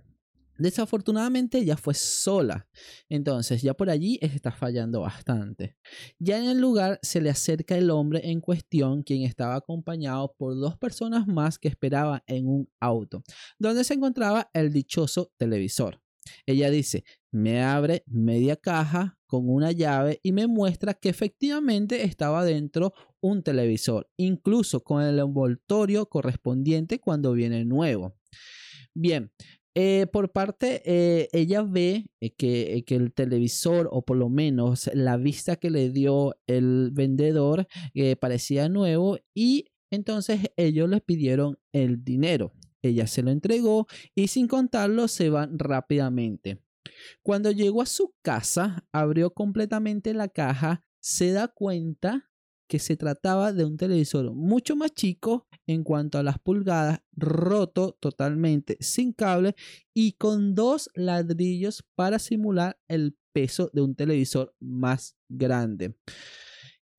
Desafortunadamente 0.59 1.59
ella 1.59 1.77
fue 1.77 1.95
sola, 1.95 2.69
entonces 3.09 3.63
ya 3.63 3.75
por 3.75 3.91
allí 3.91 4.19
está 4.21 4.51
fallando 4.51 5.01
bastante. 5.03 5.77
Ya 6.19 6.39
en 6.39 6.51
el 6.51 6.61
lugar 6.61 6.99
se 7.03 7.21
le 7.21 7.31
acerca 7.31 7.77
el 7.77 7.91
hombre 7.91 8.29
en 8.29 8.41
cuestión, 8.41 9.05
quien 9.05 9.23
estaba 9.23 9.55
acompañado 9.55 10.35
por 10.37 10.57
dos 10.57 10.77
personas 10.77 11.29
más 11.29 11.59
que 11.59 11.69
esperaban 11.69 12.23
en 12.27 12.49
un 12.49 12.69
auto, 12.81 13.23
donde 13.59 13.85
se 13.85 13.95
encontraba 13.95 14.51
el 14.53 14.73
dichoso 14.73 15.33
televisor. 15.37 16.01
Ella 16.45 16.71
dice, 16.71 17.05
me 17.31 17.63
abre 17.63 18.03
media 18.07 18.57
caja 18.57 19.19
con 19.27 19.49
una 19.49 19.73
llave 19.73 20.21
y 20.23 20.33
me 20.33 20.47
muestra 20.47 20.95
que 20.95 21.09
efectivamente 21.09 22.05
estaba 22.05 22.45
dentro 22.45 22.95
un 23.21 23.43
televisor, 23.43 24.11
incluso 24.17 24.83
con 24.83 25.03
el 25.03 25.19
envoltorio 25.19 26.07
correspondiente 26.07 26.99
cuando 26.99 27.33
viene 27.33 27.65
nuevo. 27.65 28.17
Bien, 28.95 29.31
eh, 29.81 30.09
por 30.09 30.33
parte, 30.33 30.83
eh, 30.87 31.29
ella 31.31 31.63
ve 31.63 32.11
eh, 32.21 32.35
que, 32.35 32.85
el 32.89 33.13
televisor, 33.13 33.89
o 33.93 34.05
por 34.05 34.17
lo 34.17 34.29
menos 34.29 34.91
la 34.93 35.17
vista 35.17 35.55
que 35.55 35.71
le 35.71 35.91
dio 35.91 36.35
el 36.49 36.91
vendedor, 36.93 37.69
parecía 38.19 38.69
nuevo 38.69 39.19
y 39.35 39.67
entonces 39.93 40.51
ellos 40.57 40.89
les 40.89 41.01
pidieron 41.01 41.61
el 41.73 42.03
dinero. 42.03 42.53
Ella 42.83 43.07
se 43.07 43.23
lo 43.23 43.31
entregó 43.31 43.87
y 44.17 44.27
sin 44.27 44.49
contarlo 44.49 45.07
se 45.07 45.31
van 45.31 45.57
rápidamente. 45.61 46.61
Cuando 47.23 47.53
llegó 47.53 47.83
a 47.83 47.87
su 47.87 48.17
casa, 48.21 48.85
abrió 48.91 49.33
completamente 49.33 50.13
la 50.13 50.27
caja, 50.27 50.83
se 50.99 51.31
da 51.31 51.47
cuenta 51.47 52.28
que 52.69 52.79
se 52.79 52.97
trataba 52.97 53.53
de 53.53 53.65
un 53.65 53.77
televisor 53.77 54.33
mucho 54.33 54.77
más 54.77 54.93
chico 54.93 55.47
en 55.67 55.83
cuanto 55.83 56.19
a 56.19 56.23
las 56.23 56.39
pulgadas, 56.39 57.01
roto 57.13 57.97
totalmente, 57.99 58.77
sin 58.81 59.13
cable 59.13 59.55
y 59.95 60.13
con 60.13 60.55
dos 60.55 60.91
ladrillos 60.95 61.85
para 61.95 62.19
simular 62.19 62.79
el 62.89 63.17
peso 63.33 63.71
de 63.73 63.83
un 63.83 63.95
televisor 63.95 64.55
más 64.61 65.17
grande. 65.29 65.97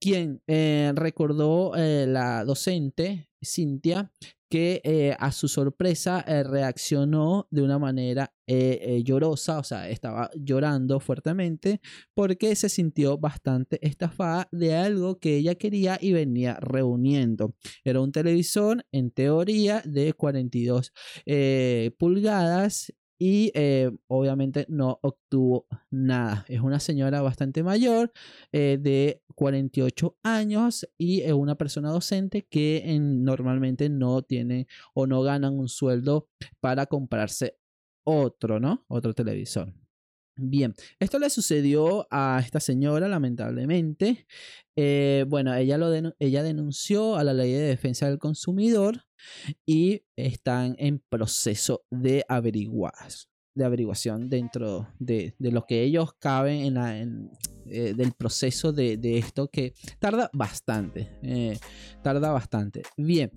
Quien 0.00 0.42
eh, 0.46 0.92
recordó 0.94 1.76
eh, 1.76 2.06
la 2.08 2.44
docente 2.44 3.28
Cintia 3.44 4.10
que 4.48 4.80
eh, 4.82 5.14
a 5.18 5.30
su 5.30 5.46
sorpresa 5.46 6.24
reaccionó 6.26 7.46
de 7.52 7.62
una 7.62 7.78
manera 7.78 8.34
llorosa, 8.48 9.60
o 9.60 9.62
sea, 9.62 9.88
estaba 9.88 10.28
llorando 10.34 10.98
fuertemente 10.98 11.80
porque 12.14 12.56
se 12.56 12.68
sintió 12.68 13.16
bastante 13.16 13.78
estafada 13.86 14.48
de 14.50 14.74
algo 14.74 15.20
que 15.20 15.36
ella 15.36 15.54
quería 15.54 15.98
y 16.00 16.12
venía 16.12 16.54
reuniendo. 16.60 17.54
Era 17.84 18.00
un 18.00 18.10
televisor 18.10 18.84
en 18.90 19.12
teoría 19.12 19.82
de 19.84 20.14
42 20.14 20.92
eh, 21.26 21.92
pulgadas 21.96 22.92
y 23.22 23.52
eh, 23.54 23.90
obviamente 24.08 24.64
no 24.70 24.98
obtuvo 25.02 25.66
nada. 25.90 26.46
Es 26.48 26.60
una 26.62 26.80
señora 26.80 27.20
bastante 27.20 27.62
mayor, 27.62 28.12
eh, 28.50 28.78
de 28.80 29.22
48 29.34 30.16
años 30.22 30.88
y 30.96 31.20
es 31.20 31.32
una 31.34 31.56
persona 31.56 31.90
docente 31.90 32.46
que 32.48 32.82
en- 32.86 33.22
normalmente 33.24 33.90
no 33.90 34.22
tiene 34.22 34.66
o 34.94 35.06
no 35.06 35.20
ganan 35.22 35.58
un 35.58 35.68
sueldo 35.68 36.28
para 36.60 36.86
comprarse 36.86 37.58
otro, 38.04 38.58
¿no? 38.58 38.84
Otro 38.88 39.12
televisor. 39.14 39.74
Bien, 40.42 40.74
esto 40.98 41.18
le 41.18 41.28
sucedió 41.28 42.06
a 42.10 42.40
esta 42.42 42.60
señora, 42.60 43.08
lamentablemente. 43.08 44.26
Eh, 44.74 45.26
bueno, 45.28 45.54
ella, 45.54 45.76
lo 45.76 45.92
ella 46.18 46.42
denunció 46.42 47.16
a 47.16 47.24
la 47.24 47.34
ley 47.34 47.52
de 47.52 47.60
defensa 47.60 48.08
del 48.08 48.18
consumidor 48.18 49.04
y 49.66 50.04
están 50.16 50.76
en 50.78 51.02
proceso 51.10 51.84
de 51.90 52.24
averiguar 52.26 52.94
de 53.54 53.64
averiguación 53.64 54.28
dentro 54.28 54.88
de, 54.98 55.34
de 55.38 55.52
lo 55.52 55.66
que 55.66 55.82
ellos 55.82 56.14
caben 56.18 56.60
en 56.60 56.74
la, 56.74 56.98
en, 56.98 57.30
eh, 57.66 57.94
del 57.96 58.12
proceso 58.12 58.72
de, 58.72 58.96
de 58.96 59.18
esto 59.18 59.48
que 59.48 59.74
tarda 59.98 60.30
bastante 60.32 61.18
eh, 61.22 61.58
tarda 62.02 62.32
bastante. 62.32 62.82
Bien 62.96 63.30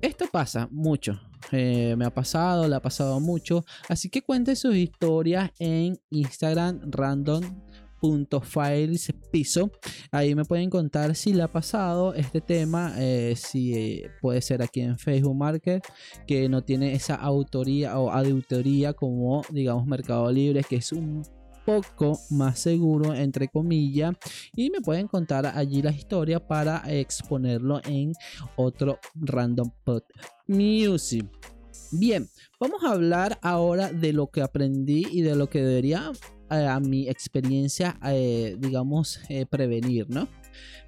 esto 0.00 0.26
pasa 0.30 0.68
mucho 0.70 1.20
eh, 1.52 1.94
me 1.96 2.04
ha 2.04 2.14
pasado 2.14 2.68
le 2.68 2.76
ha 2.76 2.82
pasado 2.82 3.18
mucho 3.20 3.64
así 3.88 4.08
que 4.08 4.22
cuenten 4.22 4.56
sus 4.56 4.76
historias 4.76 5.50
en 5.58 5.98
Instagram 6.10 6.80
random 6.90 7.42
files 8.42 9.12
piso 9.30 9.70
ahí 10.10 10.34
me 10.34 10.44
pueden 10.44 10.70
contar 10.70 11.14
si 11.14 11.32
le 11.32 11.42
ha 11.42 11.48
pasado 11.48 12.14
este 12.14 12.40
tema 12.40 12.94
eh, 12.98 13.34
si 13.36 13.74
eh, 13.74 14.10
puede 14.20 14.40
ser 14.40 14.62
aquí 14.62 14.80
en 14.80 14.98
Facebook 14.98 15.36
Market 15.36 15.84
que 16.26 16.48
no 16.48 16.62
tiene 16.62 16.94
esa 16.94 17.14
autoría 17.14 17.98
o 17.98 18.10
auditoría 18.10 18.92
como 18.92 19.42
digamos 19.50 19.86
Mercado 19.86 20.30
Libre 20.32 20.62
que 20.62 20.76
es 20.76 20.92
un 20.92 21.22
poco 21.64 22.18
más 22.30 22.58
seguro, 22.58 23.14
entre 23.14 23.48
comillas, 23.48 24.16
y 24.56 24.70
me 24.70 24.80
pueden 24.80 25.06
contar 25.06 25.46
allí 25.46 25.82
la 25.82 25.92
historia 25.92 26.44
para 26.44 26.82
exponerlo 26.86 27.80
en 27.84 28.12
otro 28.56 28.98
Random 29.14 29.70
Pod 29.84 30.02
Music. 30.48 31.26
Bien, 31.92 32.28
vamos 32.58 32.82
a 32.84 32.92
hablar 32.92 33.38
ahora 33.42 33.92
de 33.92 34.12
lo 34.12 34.28
que 34.28 34.42
aprendí 34.42 35.06
y 35.10 35.22
de 35.22 35.36
lo 35.36 35.48
que 35.48 35.62
debería 35.62 36.12
a 36.50 36.80
mi 36.80 37.08
experiencia, 37.08 37.98
eh, 38.04 38.56
digamos, 38.58 39.20
eh, 39.28 39.46
prevenir, 39.46 40.10
¿no? 40.10 40.28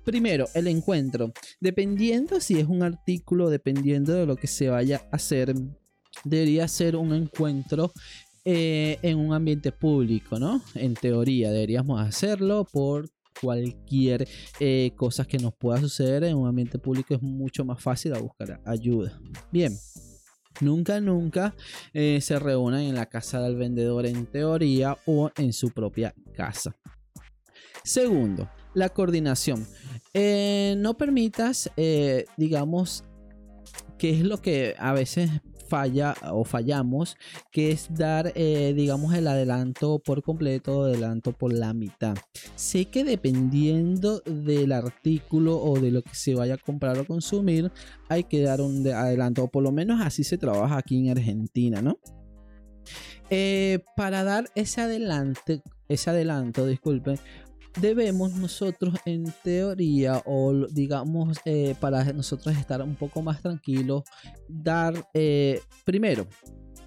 Primero, 0.05 0.46
el 0.55 0.66
encuentro. 0.66 1.33
Dependiendo 1.61 2.40
si 2.40 2.59
es 2.59 2.66
un 2.66 2.83
artículo, 2.83 3.48
dependiendo 3.48 4.12
de 4.12 4.27
lo 4.27 4.37
que 4.37 4.48
se 4.48 4.68
vaya 4.68 5.03
a 5.12 5.16
hacer, 5.16 5.55
debería 6.25 6.66
ser 6.66 6.96
un 6.96 7.14
encuentro 7.14 7.92
eh, 8.44 8.98
en 9.03 9.18
un 9.18 9.33
ambiente 9.33 9.70
público, 9.70 10.38
¿no? 10.38 10.61
En 10.75 10.94
teoría 10.94 11.53
deberíamos 11.53 12.01
hacerlo 12.01 12.66
por 12.70 13.09
cualquier 13.40 14.29
cosa 14.96 15.25
que 15.25 15.38
nos 15.38 15.55
pueda 15.55 15.81
suceder 15.81 16.25
en 16.25 16.37
un 16.37 16.46
ambiente 16.46 16.79
público 16.79 17.14
es 17.14 17.22
mucho 17.22 17.64
más 17.64 17.83
fácil 17.83 18.12
buscar 18.20 18.61
ayuda. 18.66 19.18
Bien. 19.51 19.72
Nunca, 20.61 21.01
nunca 21.01 21.55
eh, 21.93 22.21
se 22.21 22.38
reúnan 22.38 22.81
en 22.81 22.95
la 22.95 23.07
casa 23.07 23.41
del 23.41 23.57
vendedor 23.57 24.07
en 24.07 24.27
teoría 24.27 24.97
o 25.07 25.31
en 25.37 25.53
su 25.53 25.71
propia 25.71 26.15
casa. 26.35 26.77
Segundo, 27.85 28.49
la 28.75 28.91
coordinación. 28.91 29.67
Eh, 30.15 30.75
no 30.79 30.97
permitas, 30.97 31.71
eh, 31.77 32.27
digamos, 32.37 33.05
que 33.99 34.11
es 34.11 34.21
lo 34.21 34.41
que 34.41 34.75
a 34.79 34.93
veces 34.93 35.31
falla 35.73 36.15
o 36.33 36.45
fallamos, 36.45 37.17
que 37.51 37.71
es 37.71 37.89
dar, 37.95 38.31
eh, 38.35 38.75
digamos, 38.77 39.15
el 39.15 39.27
adelanto 39.27 40.01
por 40.01 40.23
completo 40.23 40.85
adelanto 40.85 41.33
por 41.33 41.51
la 41.51 41.73
mitad. 41.73 42.15
Sé 42.57 42.85
que 42.85 43.05
dependiendo 43.05 44.21
del 44.27 44.73
artículo 44.73 45.59
o 45.59 45.81
de 45.81 45.91
lo 45.91 46.03
que 46.03 46.15
se 46.15 46.35
vaya 46.35 46.55
a 46.55 46.59
comprar 46.59 46.99
o 46.99 47.07
consumir, 47.07 47.73
hay 48.11 48.25
que 48.25 48.43
dar 48.43 48.61
un 48.61 48.83
de- 48.83 48.93
adelanto, 48.93 49.45
o 49.45 49.49
por 49.49 49.63
lo 49.63 49.73
menos 49.73 50.03
así 50.03 50.25
se 50.25 50.37
trabaja 50.37 50.77
aquí 50.77 50.99
en 50.99 51.11
Argentina, 51.17 51.81
¿no? 51.81 51.97
Eh, 53.31 53.79
para 53.97 54.25
dar 54.25 54.51
ese 54.55 54.83
adelante, 54.83 55.63
ese 55.89 56.11
adelanto, 56.11 56.67
disculpen, 56.67 57.19
debemos 57.81 58.35
nosotros 58.35 58.95
en 59.05 59.33
teoría 59.43 60.23
o 60.27 60.53
digamos 60.71 61.39
eh, 61.45 61.75
para 61.81 62.05
nosotros 62.13 62.57
estar 62.57 62.83
un 62.83 62.95
poco 62.95 63.23
más 63.23 63.41
tranquilos 63.41 64.03
dar 64.49 65.09
eh, 65.15 65.61
primero 65.85 66.27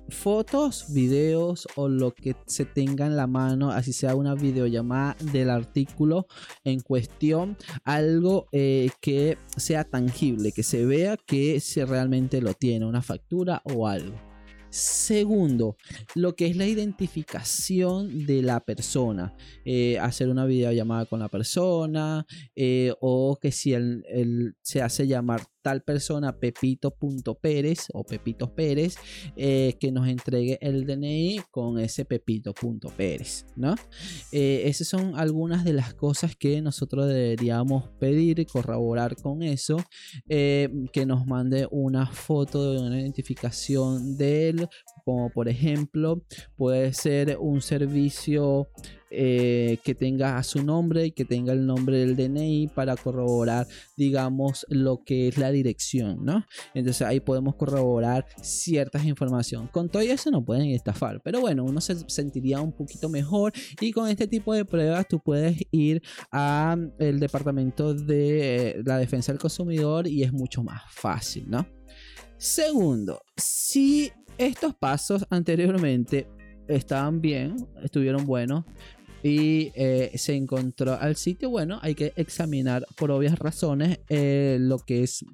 fotos, 0.10 0.94
videos 0.94 1.68
o 1.76 1.88
lo 1.88 2.14
que 2.14 2.36
se 2.46 2.66
tenga 2.66 3.06
en 3.08 3.16
la 3.16 3.28
mano, 3.28 3.72
así 3.72 3.94
sea 3.94 4.16
una 4.16 4.36
videollamada 4.36 5.16
del 5.20 5.50
artículo 5.50 6.28
en 6.64 6.80
cuestión, 6.80 7.58
algo 7.84 8.48
eh, 8.52 8.90
que 9.02 9.38
sea 9.58 9.84
tangible, 9.84 10.52
que 10.52 10.64
se 10.64 10.86
vea 10.86 11.18
que 11.18 11.60
se 11.60 11.86
realmente 11.86 12.42
lo 12.42 12.54
tiene, 12.54 12.86
una 12.86 13.02
factura 13.02 13.62
o 13.66 13.88
algo. 13.88 14.35
Segundo, 14.76 15.78
lo 16.16 16.36
que 16.36 16.48
es 16.48 16.58
la 16.58 16.68
identificación 16.68 18.26
de 18.26 18.42
la 18.42 18.60
persona. 18.60 19.34
Eh, 19.64 19.98
hacer 20.00 20.28
una 20.28 20.46
videollamada 20.46 21.06
con 21.06 21.22
la 21.22 21.30
persona 21.30 22.26
eh, 22.58 22.94
o 23.00 23.38
que 23.42 23.54
si 23.54 23.72
él, 23.72 24.04
él 24.10 24.58
se 24.62 24.82
hace 24.82 25.08
llamar 25.08 25.48
tal 25.66 25.82
persona 25.82 26.38
Pepito.pérez 26.38 27.88
o 27.92 28.04
Pepito 28.04 28.54
Pérez 28.54 28.98
eh, 29.36 29.76
que 29.80 29.92
nos 29.92 30.08
entregue 30.08 30.60
el 30.62 30.86
DNI 30.86 31.42
con 31.50 31.80
ese 31.80 32.06
Pepito.pérez, 32.06 33.48
¿no? 33.56 33.74
Eh, 34.32 34.62
esas 34.66 34.88
son 34.88 35.18
algunas 35.18 35.66
de 35.66 35.74
las 35.74 35.96
cosas 35.96 36.36
que 36.36 36.62
nosotros 36.62 37.08
deberíamos 37.08 37.90
pedir 38.00 38.38
y 38.38 38.46
corroborar 38.46 39.16
con 39.16 39.42
eso. 39.42 39.78
eh, 40.30 40.70
que 40.94 41.08
nos 41.08 41.26
mande 41.26 41.68
una 41.72 42.06
foto 42.06 42.72
de 42.72 42.80
una 42.80 43.02
identificación 43.02 44.18
de 44.18 44.50
él, 44.50 44.68
como 45.06 45.30
por 45.30 45.48
ejemplo 45.48 46.22
puede 46.58 46.92
ser 46.94 47.38
un 47.40 47.62
servicio 47.62 48.68
eh, 49.12 49.78
que 49.84 49.96
tenga 49.96 50.38
a 50.38 50.44
su 50.44 50.66
nombre 50.66 51.06
y 51.06 51.12
que 51.12 51.24
tenga 51.24 51.54
el 51.54 51.66
nombre 51.66 52.00
del 52.00 52.18
DNI 52.18 52.72
para 52.74 52.98
corroborar, 52.98 53.66
digamos, 53.96 54.66
lo 54.68 55.04
que 55.06 55.30
es 55.30 55.38
la 55.38 55.52
dirección, 55.52 56.26
¿no? 56.26 56.44
Entonces 56.74 57.04
ahí 57.04 57.20
podemos 57.20 57.56
corroborar 57.56 58.26
ciertas 58.42 59.06
informaciones. 59.06 59.70
Con 59.70 59.88
todo 59.88 60.02
eso 60.02 60.32
no 60.32 60.44
pueden 60.44 60.72
estafar, 60.72 61.22
pero 61.24 61.40
bueno, 61.40 61.64
uno 61.64 61.80
se 61.80 61.96
sentiría 62.10 62.60
un 62.60 62.74
poquito 62.74 63.08
mejor 63.08 63.54
y 63.80 63.92
con 63.94 64.10
este 64.10 64.28
tipo 64.28 64.54
de 64.54 64.66
pruebas 64.66 65.08
tú 65.08 65.20
puedes 65.20 65.60
ir 65.72 66.02
a 66.32 66.76
el 67.00 67.20
departamento 67.20 67.94
de 67.94 68.70
eh, 68.72 68.82
la 68.84 68.98
defensa 68.98 69.32
del 69.32 69.40
consumidor 69.40 70.08
y 70.08 70.24
es 70.24 70.34
mucho 70.34 70.64
más 70.64 70.82
fácil, 70.90 71.46
¿no? 71.48 71.66
Segundo, 72.38 73.22
si 73.38 74.12
estos 74.38 74.76
pasos 74.76 75.26
anteriormente 75.30 76.28
estaban 76.68 77.22
bien, 77.22 77.56
estuvieron 77.84 78.26
buenos 78.26 78.66
y 79.24 79.72
eh, 79.76 80.12
se 80.16 80.36
encontró 80.36 80.94
al 80.94 81.16
sitio, 81.16 81.50
bueno, 81.50 81.80
hay 81.82 81.96
que 81.96 82.14
examinar 82.16 82.86
por 82.96 83.12
obvias 83.12 83.40
razones 83.40 84.00
eh, 84.10 84.58
lo 84.60 84.80
que 84.80 85.04
es 85.04 85.26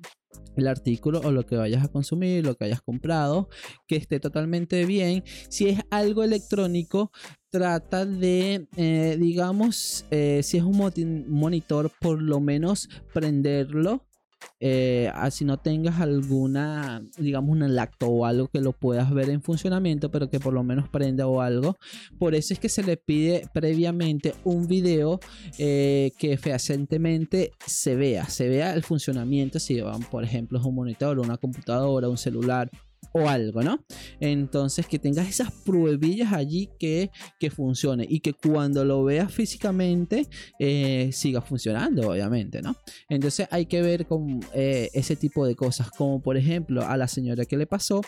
el 0.56 0.68
artículo 0.68 1.20
o 1.24 1.32
lo 1.32 1.46
que 1.46 1.58
vayas 1.58 1.84
a 1.84 1.90
consumir, 1.90 2.46
lo 2.46 2.56
que 2.56 2.66
hayas 2.66 2.82
comprado, 2.82 3.50
que 3.88 3.96
esté 3.96 4.20
totalmente 4.20 4.86
bien. 4.86 5.24
Si 5.50 5.68
es 5.68 5.82
algo 5.90 6.24
electrónico, 6.24 7.12
trata 7.50 8.06
de, 8.06 8.68
eh, 8.78 9.18
digamos, 9.20 10.06
si 10.10 10.58
es 10.58 10.64
un 10.64 11.26
monitor, 11.28 11.92
por 12.00 12.22
lo 12.22 12.40
menos 12.40 12.88
prenderlo. 13.14 14.06
Eh, 14.60 15.12
así 15.16 15.46
no 15.46 15.58
tengas 15.58 16.00
alguna, 16.00 17.04
digamos, 17.18 17.50
un 17.52 17.76
lacto 17.76 18.08
o 18.08 18.26
algo 18.26 18.48
que 18.48 18.62
lo 18.62 18.74
puedas 18.74 19.12
ver 19.14 19.30
en 19.30 19.42
funcionamiento, 19.42 20.12
pero 20.12 20.30
que 20.30 20.40
por 20.40 20.54
lo 20.54 20.64
menos 20.64 20.90
prenda 20.90 21.28
o 21.28 21.42
algo. 21.42 21.78
Por 22.20 22.36
eso 22.36 22.54
es 22.54 22.60
que 22.60 22.70
se 22.70 22.84
le 22.84 22.98
pide 22.98 23.48
previamente 23.54 24.36
un 24.44 24.68
video 24.68 25.20
eh, 25.58 26.12
que 26.18 26.38
fehacientemente 26.38 27.52
se 27.66 27.96
vea, 27.96 28.26
se 28.26 28.48
vea 28.50 28.74
el 28.74 28.84
funcionamiento 28.84 29.60
si 29.60 29.82
van, 29.82 30.02
por 30.02 30.24
ejemplo, 30.24 30.62
un 30.64 30.76
monitor, 30.76 31.20
una 31.20 31.38
computadora, 31.38 32.10
un 32.10 32.18
celular 32.18 32.70
o 33.14 33.28
algo, 33.28 33.62
¿no? 33.62 33.84
Entonces 34.20 34.88
que 34.88 35.00
tengas 35.00 35.28
esas 35.28 35.52
pruebillas 35.52 36.34
allí 36.34 36.70
que, 36.80 37.12
que 37.40 37.50
funcione 37.50 38.06
y 38.08 38.20
que 38.20 38.34
cuando 38.34 38.86
lo 38.86 39.04
veas 39.04 39.34
físicamente 39.34 40.28
eh, 40.60 41.10
siga 41.12 41.42
funcionando, 41.42 42.10
obviamente, 42.10 42.62
¿no? 42.62 42.76
Entonces 43.10 43.48
hay 43.52 43.66
que 43.66 43.82
ver 43.82 44.06
con 44.06 44.40
eh, 44.54 44.90
ese 44.94 45.16
tipo 45.16 45.46
de 45.46 45.56
cosas, 45.56 45.92
como 45.92 46.22
por 46.22 46.38
ejemplo 46.38 46.86
a 46.86 46.98
la 46.98 47.08
señora 47.08 47.46
que 47.46 47.58
le 47.58 47.68
pasó, 47.68 48.02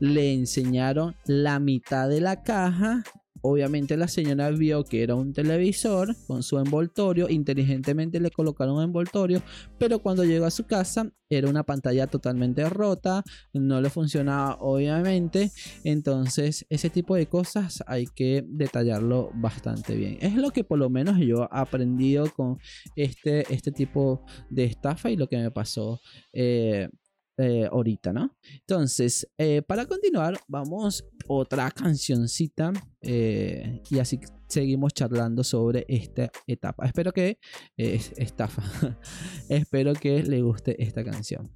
le 0.00 0.32
enseñaron 0.32 1.16
la 1.26 1.58
mitad 1.58 2.08
de 2.08 2.20
la 2.20 2.42
caja. 2.42 3.02
Obviamente 3.46 3.98
la 3.98 4.08
señora 4.08 4.50
vio 4.50 4.84
que 4.84 5.02
era 5.02 5.14
un 5.14 5.34
televisor 5.34 6.16
con 6.26 6.42
su 6.42 6.58
envoltorio, 6.58 7.28
inteligentemente 7.28 8.18
le 8.18 8.30
colocaron 8.30 8.76
un 8.76 8.84
envoltorio, 8.84 9.42
pero 9.78 9.98
cuando 9.98 10.24
llegó 10.24 10.46
a 10.46 10.50
su 10.50 10.64
casa 10.64 11.12
era 11.28 11.50
una 11.50 11.62
pantalla 11.62 12.06
totalmente 12.06 12.66
rota, 12.70 13.22
no 13.52 13.82
le 13.82 13.90
funcionaba 13.90 14.56
obviamente, 14.60 15.52
entonces 15.84 16.64
ese 16.70 16.88
tipo 16.88 17.16
de 17.16 17.26
cosas 17.26 17.84
hay 17.86 18.06
que 18.06 18.42
detallarlo 18.48 19.30
bastante 19.34 19.94
bien. 19.94 20.16
Es 20.22 20.34
lo 20.36 20.50
que 20.50 20.64
por 20.64 20.78
lo 20.78 20.88
menos 20.88 21.18
yo 21.18 21.42
he 21.42 21.48
aprendido 21.50 22.32
con 22.34 22.58
este, 22.96 23.52
este 23.52 23.72
tipo 23.72 24.24
de 24.48 24.64
estafa 24.64 25.10
y 25.10 25.16
lo 25.16 25.28
que 25.28 25.36
me 25.36 25.50
pasó 25.50 26.00
eh, 26.32 26.88
eh, 27.38 27.68
ahorita, 27.70 28.12
¿no? 28.12 28.36
Entonces, 28.60 29.28
eh, 29.38 29.62
para 29.62 29.86
continuar, 29.86 30.38
vamos 30.48 31.04
otra 31.26 31.70
cancioncita 31.70 32.72
eh, 33.00 33.82
y 33.90 33.98
así 33.98 34.20
seguimos 34.48 34.92
charlando 34.94 35.42
sobre 35.42 35.84
esta 35.88 36.30
etapa. 36.46 36.86
Espero 36.86 37.12
que 37.12 37.38
es- 37.76 38.12
estafa. 38.16 38.62
Espero 39.48 39.94
que 39.94 40.22
le 40.22 40.42
guste 40.42 40.80
esta 40.82 41.02
canción. 41.04 41.50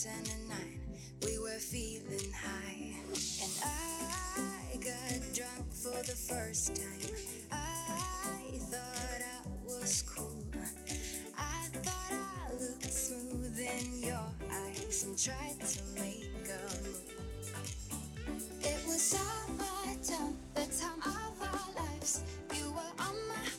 2009. 0.00 0.56
We 1.22 1.38
were 1.38 1.58
feeling 1.60 2.32
high. 2.32 2.96
And 3.42 3.52
I 3.62 4.76
got 4.76 5.20
drunk 5.34 5.70
for 5.70 6.02
the 6.02 6.16
first 6.16 6.74
time. 6.74 7.14
I 7.52 8.56
thought 8.72 9.20
I 9.20 9.48
was 9.66 10.02
cool. 10.02 10.44
I 11.38 11.66
thought 11.84 12.12
I 12.12 12.52
looked 12.54 12.90
smooth 12.90 13.58
in 13.58 14.08
your 14.08 14.28
eyes 14.50 15.04
and 15.04 15.18
tried 15.18 15.60
to 15.60 15.82
make 15.94 16.48
a 16.48 16.58
move. 16.82 17.12
It 18.62 18.86
was 18.86 19.02
summertime, 19.02 20.36
the 20.54 20.66
time 20.80 21.02
of 21.04 21.36
our 21.42 21.84
lives. 21.84 22.22
You 22.54 22.70
were 22.72 22.94
on 22.98 23.16
my 23.28 23.51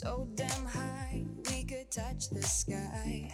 so 0.00 0.26
damn 0.34 0.64
high, 0.64 1.26
we 1.50 1.62
could 1.62 1.90
touch 1.90 2.30
the 2.30 2.40
sky. 2.40 3.30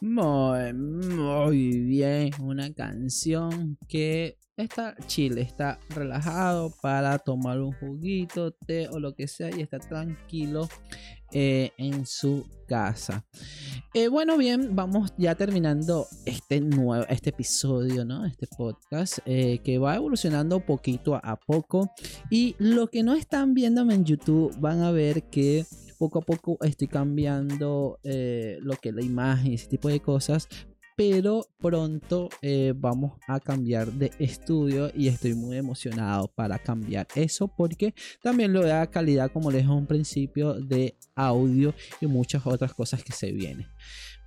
Muy, 0.00 0.72
muy 0.74 1.80
bien. 1.80 2.30
Una 2.40 2.72
canción 2.72 3.76
que 3.88 4.38
está 4.56 4.96
chile, 5.06 5.42
está 5.42 5.78
relajado 5.88 6.72
para 6.82 7.18
tomar 7.18 7.60
un 7.60 7.72
juguito, 7.72 8.52
té 8.52 8.88
o 8.88 8.98
lo 8.98 9.14
que 9.14 9.28
sea 9.28 9.50
y 9.56 9.60
está 9.60 9.78
tranquilo 9.78 10.68
eh, 11.32 11.72
en 11.78 12.06
su 12.06 12.46
casa. 12.66 13.24
Eh, 13.94 14.08
bueno, 14.08 14.36
bien, 14.38 14.74
vamos 14.74 15.12
ya 15.18 15.34
terminando 15.34 16.06
este 16.24 16.60
nuevo, 16.60 17.04
este 17.08 17.30
episodio, 17.30 18.04
¿no? 18.04 18.24
Este 18.24 18.46
podcast 18.46 19.18
eh, 19.26 19.60
que 19.64 19.78
va 19.78 19.96
evolucionando 19.96 20.60
poquito 20.60 21.14
a 21.14 21.36
poco. 21.36 21.90
Y 22.30 22.54
lo 22.58 22.88
que 22.88 23.02
no 23.02 23.14
están 23.14 23.54
viéndome 23.54 23.94
en 23.94 24.04
YouTube 24.04 24.54
van 24.58 24.80
a 24.82 24.90
ver 24.90 25.24
que 25.24 25.66
poco 25.98 26.20
a 26.20 26.22
poco 26.22 26.58
estoy 26.62 26.88
cambiando 26.88 27.98
lo 28.02 28.76
que 28.76 28.88
es 28.88 28.94
la 28.94 29.02
imagen 29.02 29.52
ese 29.52 29.68
tipo 29.68 29.88
de 29.88 30.00
cosas. 30.00 30.48
Pero 31.04 31.48
pronto 31.58 32.28
eh, 32.42 32.74
vamos 32.76 33.18
a 33.26 33.40
cambiar 33.40 33.90
de 33.90 34.12
estudio 34.20 34.88
y 34.94 35.08
estoy 35.08 35.34
muy 35.34 35.56
emocionado 35.56 36.28
para 36.28 36.60
cambiar 36.60 37.08
eso 37.16 37.48
porque 37.48 37.92
también 38.22 38.52
lo 38.52 38.64
da 38.64 38.86
calidad 38.86 39.32
como 39.32 39.50
les 39.50 39.62
dije 39.62 39.72
un 39.72 39.88
principio 39.88 40.54
de 40.54 40.96
audio 41.16 41.74
y 42.00 42.06
muchas 42.06 42.46
otras 42.46 42.72
cosas 42.72 43.02
que 43.02 43.12
se 43.12 43.32
vienen. 43.32 43.66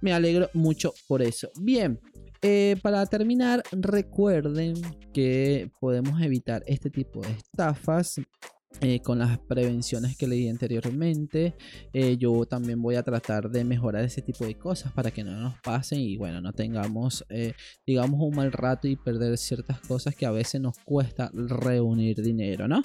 Me 0.02 0.12
alegro 0.12 0.50
mucho 0.54 0.94
por 1.08 1.22
eso. 1.22 1.50
Bien, 1.62 1.98
eh, 2.42 2.76
para 2.82 3.06
terminar, 3.06 3.64
recuerden 3.72 4.76
que 5.14 5.72
podemos 5.80 6.22
evitar 6.22 6.62
este 6.68 6.90
tipo 6.90 7.22
de 7.22 7.32
estafas 7.32 8.20
eh, 8.82 9.00
con 9.00 9.20
las 9.20 9.40
prevenciones 9.40 10.18
que 10.18 10.28
leí 10.28 10.50
anteriormente. 10.50 11.56
Eh, 11.94 12.18
yo 12.18 12.46
también 12.46 12.82
voy 12.82 12.96
a 12.96 13.04
tratar 13.04 13.50
de 13.50 13.64
mejorar 13.64 14.04
ese 14.04 14.22
tipo 14.22 14.46
de 14.46 14.56
cosas 14.56 14.92
para 14.92 15.12
que 15.12 15.24
no 15.24 15.32
nos 15.32 15.58
pasen 15.62 16.02
y 16.02 16.18
bueno, 16.18 16.42
no 16.42 16.52
tengamos, 16.52 17.26
eh, 17.30 17.54
digamos, 17.88 18.20
un 18.22 18.36
mal 18.36 18.52
rato 18.52 18.88
y 18.88 18.98
perder 18.98 19.38
ciertas 19.38 19.80
cosas 19.80 20.14
que 20.16 20.26
a 20.26 20.32
veces 20.32 20.60
nos 20.60 20.78
cuesta 20.80 21.32
reunir 21.34 22.22
dinero, 22.22 22.68
¿no? 22.68 22.82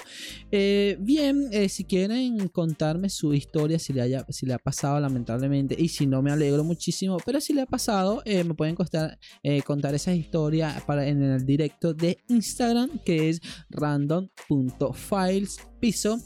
Bien, 0.51 1.51
si 1.69 1.85
quieren 1.85 2.49
contarme 2.49 3.09
su 3.09 3.35
historia, 3.35 3.79
si 3.79 3.93
le, 3.93 4.03
haya, 4.03 4.25
si 4.29 4.47
le 4.47 4.55
ha 4.55 4.59
pasado 4.59 5.01
lamentablemente 5.01 5.75
y 5.79 5.89
si 5.89 6.07
no 6.07 6.23
me 6.23 6.31
alegro 6.31 6.63
muchísimo, 6.63 7.17
pero 7.25 7.41
si 7.41 7.53
le 7.53 7.63
ha 7.63 7.67
pasado, 7.67 8.23
me 8.25 8.55
pueden 8.55 8.75
costar, 8.75 9.19
contar 9.65 9.95
esas 9.95 10.17
historias 10.17 10.83
para, 10.83 11.07
en 11.07 11.23
el 11.23 11.45
directo 11.45 11.95
de 11.95 12.19
Instagram 12.29 13.01
que 13.05 13.31
es 13.31 13.41
random.files 13.71 15.59
piso. 15.81 16.21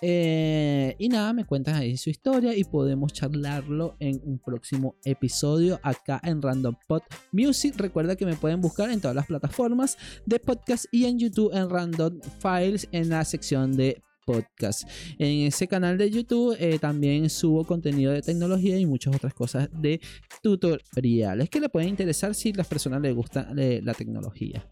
Eh, 0.00 0.96
y 0.98 1.08
nada, 1.08 1.32
me 1.32 1.44
cuentan 1.44 1.76
ahí 1.76 1.96
su 1.96 2.10
historia 2.10 2.56
y 2.56 2.64
podemos 2.64 3.12
charlarlo 3.12 3.96
en 4.00 4.20
un 4.24 4.38
próximo 4.38 4.96
episodio 5.04 5.80
acá 5.82 6.20
en 6.24 6.42
Random 6.42 6.74
Pod 6.86 7.02
Music. 7.32 7.74
Recuerda 7.76 8.16
que 8.16 8.26
me 8.26 8.36
pueden 8.36 8.60
buscar 8.60 8.90
en 8.90 9.00
todas 9.00 9.14
las 9.14 9.26
plataformas 9.26 9.96
de 10.26 10.38
podcast 10.40 10.86
y 10.90 11.06
en 11.06 11.18
YouTube 11.18 11.54
en 11.54 11.70
Random 11.70 12.20
Files 12.40 12.88
en 12.92 13.08
la 13.08 13.24
sección 13.24 13.76
de 13.76 14.02
podcast. 14.24 14.88
En 15.18 15.46
ese 15.46 15.68
canal 15.68 15.98
de 15.98 16.10
YouTube 16.10 16.56
eh, 16.58 16.78
también 16.78 17.28
subo 17.28 17.64
contenido 17.64 18.12
de 18.12 18.22
tecnología 18.22 18.78
y 18.78 18.86
muchas 18.86 19.14
otras 19.14 19.34
cosas 19.34 19.68
de 19.72 20.00
tutoriales 20.42 21.50
que 21.50 21.60
le 21.60 21.68
pueden 21.68 21.90
interesar 21.90 22.34
si 22.34 22.50
a 22.50 22.56
las 22.56 22.66
personas 22.66 23.00
les 23.02 23.14
gusta 23.14 23.52
eh, 23.56 23.80
la 23.84 23.94
tecnología. 23.94 24.66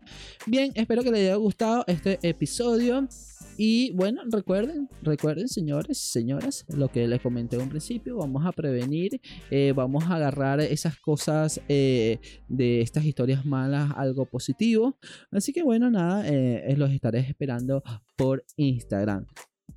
Bien, 0.47 0.73
espero 0.75 1.03
que 1.03 1.11
les 1.11 1.21
haya 1.21 1.37
gustado 1.37 1.85
este 1.87 2.19
episodio. 2.23 3.09
Y 3.57 3.93
bueno, 3.93 4.23
recuerden, 4.31 4.89
recuerden 5.03 5.49
señores, 5.49 5.99
señoras, 5.99 6.65
lo 6.69 6.89
que 6.89 7.07
les 7.07 7.21
comenté 7.21 7.57
en 7.57 7.63
un 7.63 7.69
principio, 7.69 8.17
vamos 8.17 8.45
a 8.47 8.53
prevenir, 8.53 9.21
eh, 9.51 9.73
vamos 9.75 10.05
a 10.05 10.17
agarrar 10.17 10.61
esas 10.61 10.99
cosas 10.99 11.61
eh, 11.69 12.19
de 12.49 12.81
estas 12.81 13.05
historias 13.05 13.45
malas, 13.45 13.91
algo 13.97 14.27
positivo. 14.27 14.99
Así 15.31 15.53
que 15.53 15.63
bueno, 15.63 15.91
nada, 15.91 16.27
eh, 16.29 16.75
los 16.77 16.91
estaré 16.91 17.21
esperando 17.21 17.83
por 18.17 18.45
Instagram. 18.57 19.27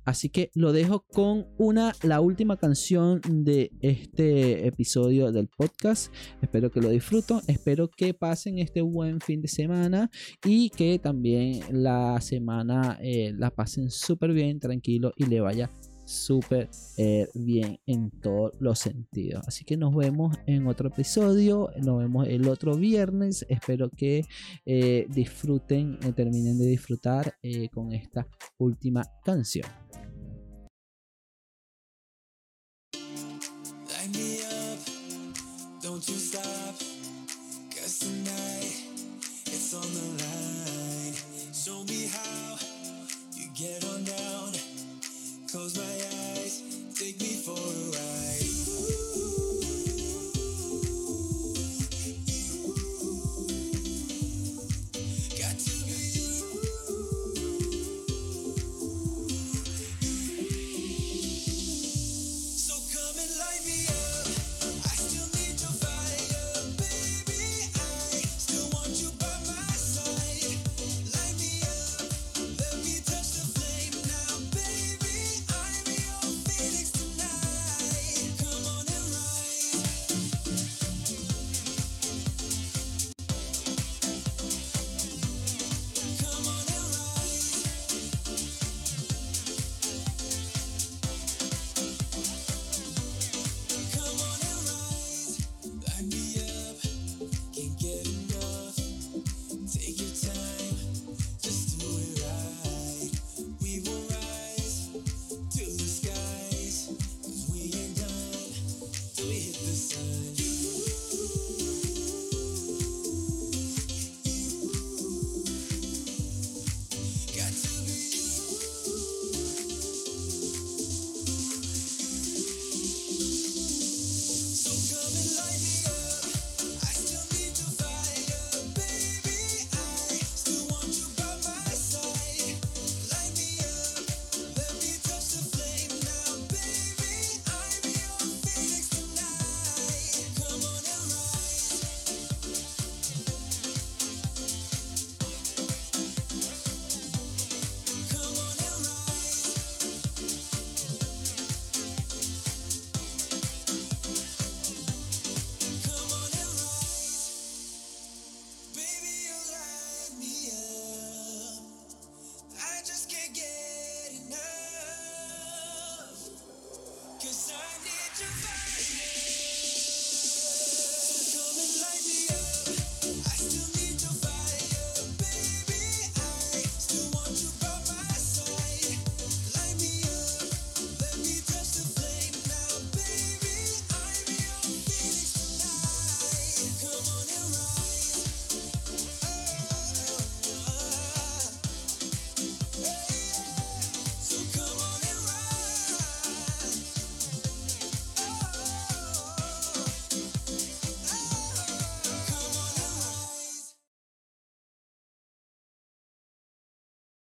Así 0.06 0.28
que 0.30 0.50
lo 0.54 0.72
dejo 0.72 1.00
con 1.00 1.48
una, 1.58 1.92
la 2.02 2.20
última 2.20 2.56
canción 2.56 3.20
de 3.28 3.72
este 3.80 4.66
episodio 4.66 5.32
del 5.32 5.48
podcast. 5.48 6.14
Espero 6.40 6.70
que 6.70 6.80
lo 6.80 6.90
disfruten, 6.90 7.40
espero 7.48 7.90
que 7.90 8.14
pasen 8.14 8.60
este 8.60 8.82
buen 8.82 9.20
fin 9.20 9.42
de 9.42 9.48
semana 9.48 10.08
y 10.44 10.70
que 10.70 11.00
también 11.00 11.64
la 11.70 12.20
semana 12.20 12.98
eh, 13.02 13.34
la 13.36 13.50
pasen 13.50 13.90
súper 13.90 14.32
bien, 14.32 14.60
tranquilo 14.60 15.12
y 15.16 15.26
le 15.26 15.40
vaya 15.40 15.70
súper 16.06 16.70
eh, 16.96 17.28
bien 17.34 17.78
en 17.86 18.10
todos 18.10 18.52
los 18.60 18.78
sentidos. 18.78 19.46
Así 19.46 19.64
que 19.64 19.76
nos 19.76 19.94
vemos 19.94 20.36
en 20.46 20.66
otro 20.66 20.88
episodio, 20.88 21.70
nos 21.82 21.98
vemos 21.98 22.26
el 22.28 22.48
otro 22.48 22.76
viernes. 22.76 23.44
Espero 23.48 23.90
que 23.90 24.24
eh, 24.64 25.06
disfruten, 25.10 25.98
eh, 26.02 26.12
terminen 26.12 26.56
de 26.58 26.66
disfrutar 26.66 27.34
con 27.72 27.92
esta 27.92 28.26
última 28.58 29.04
canción. 29.24 29.66
my 45.76 45.82
eyes. 45.82 46.15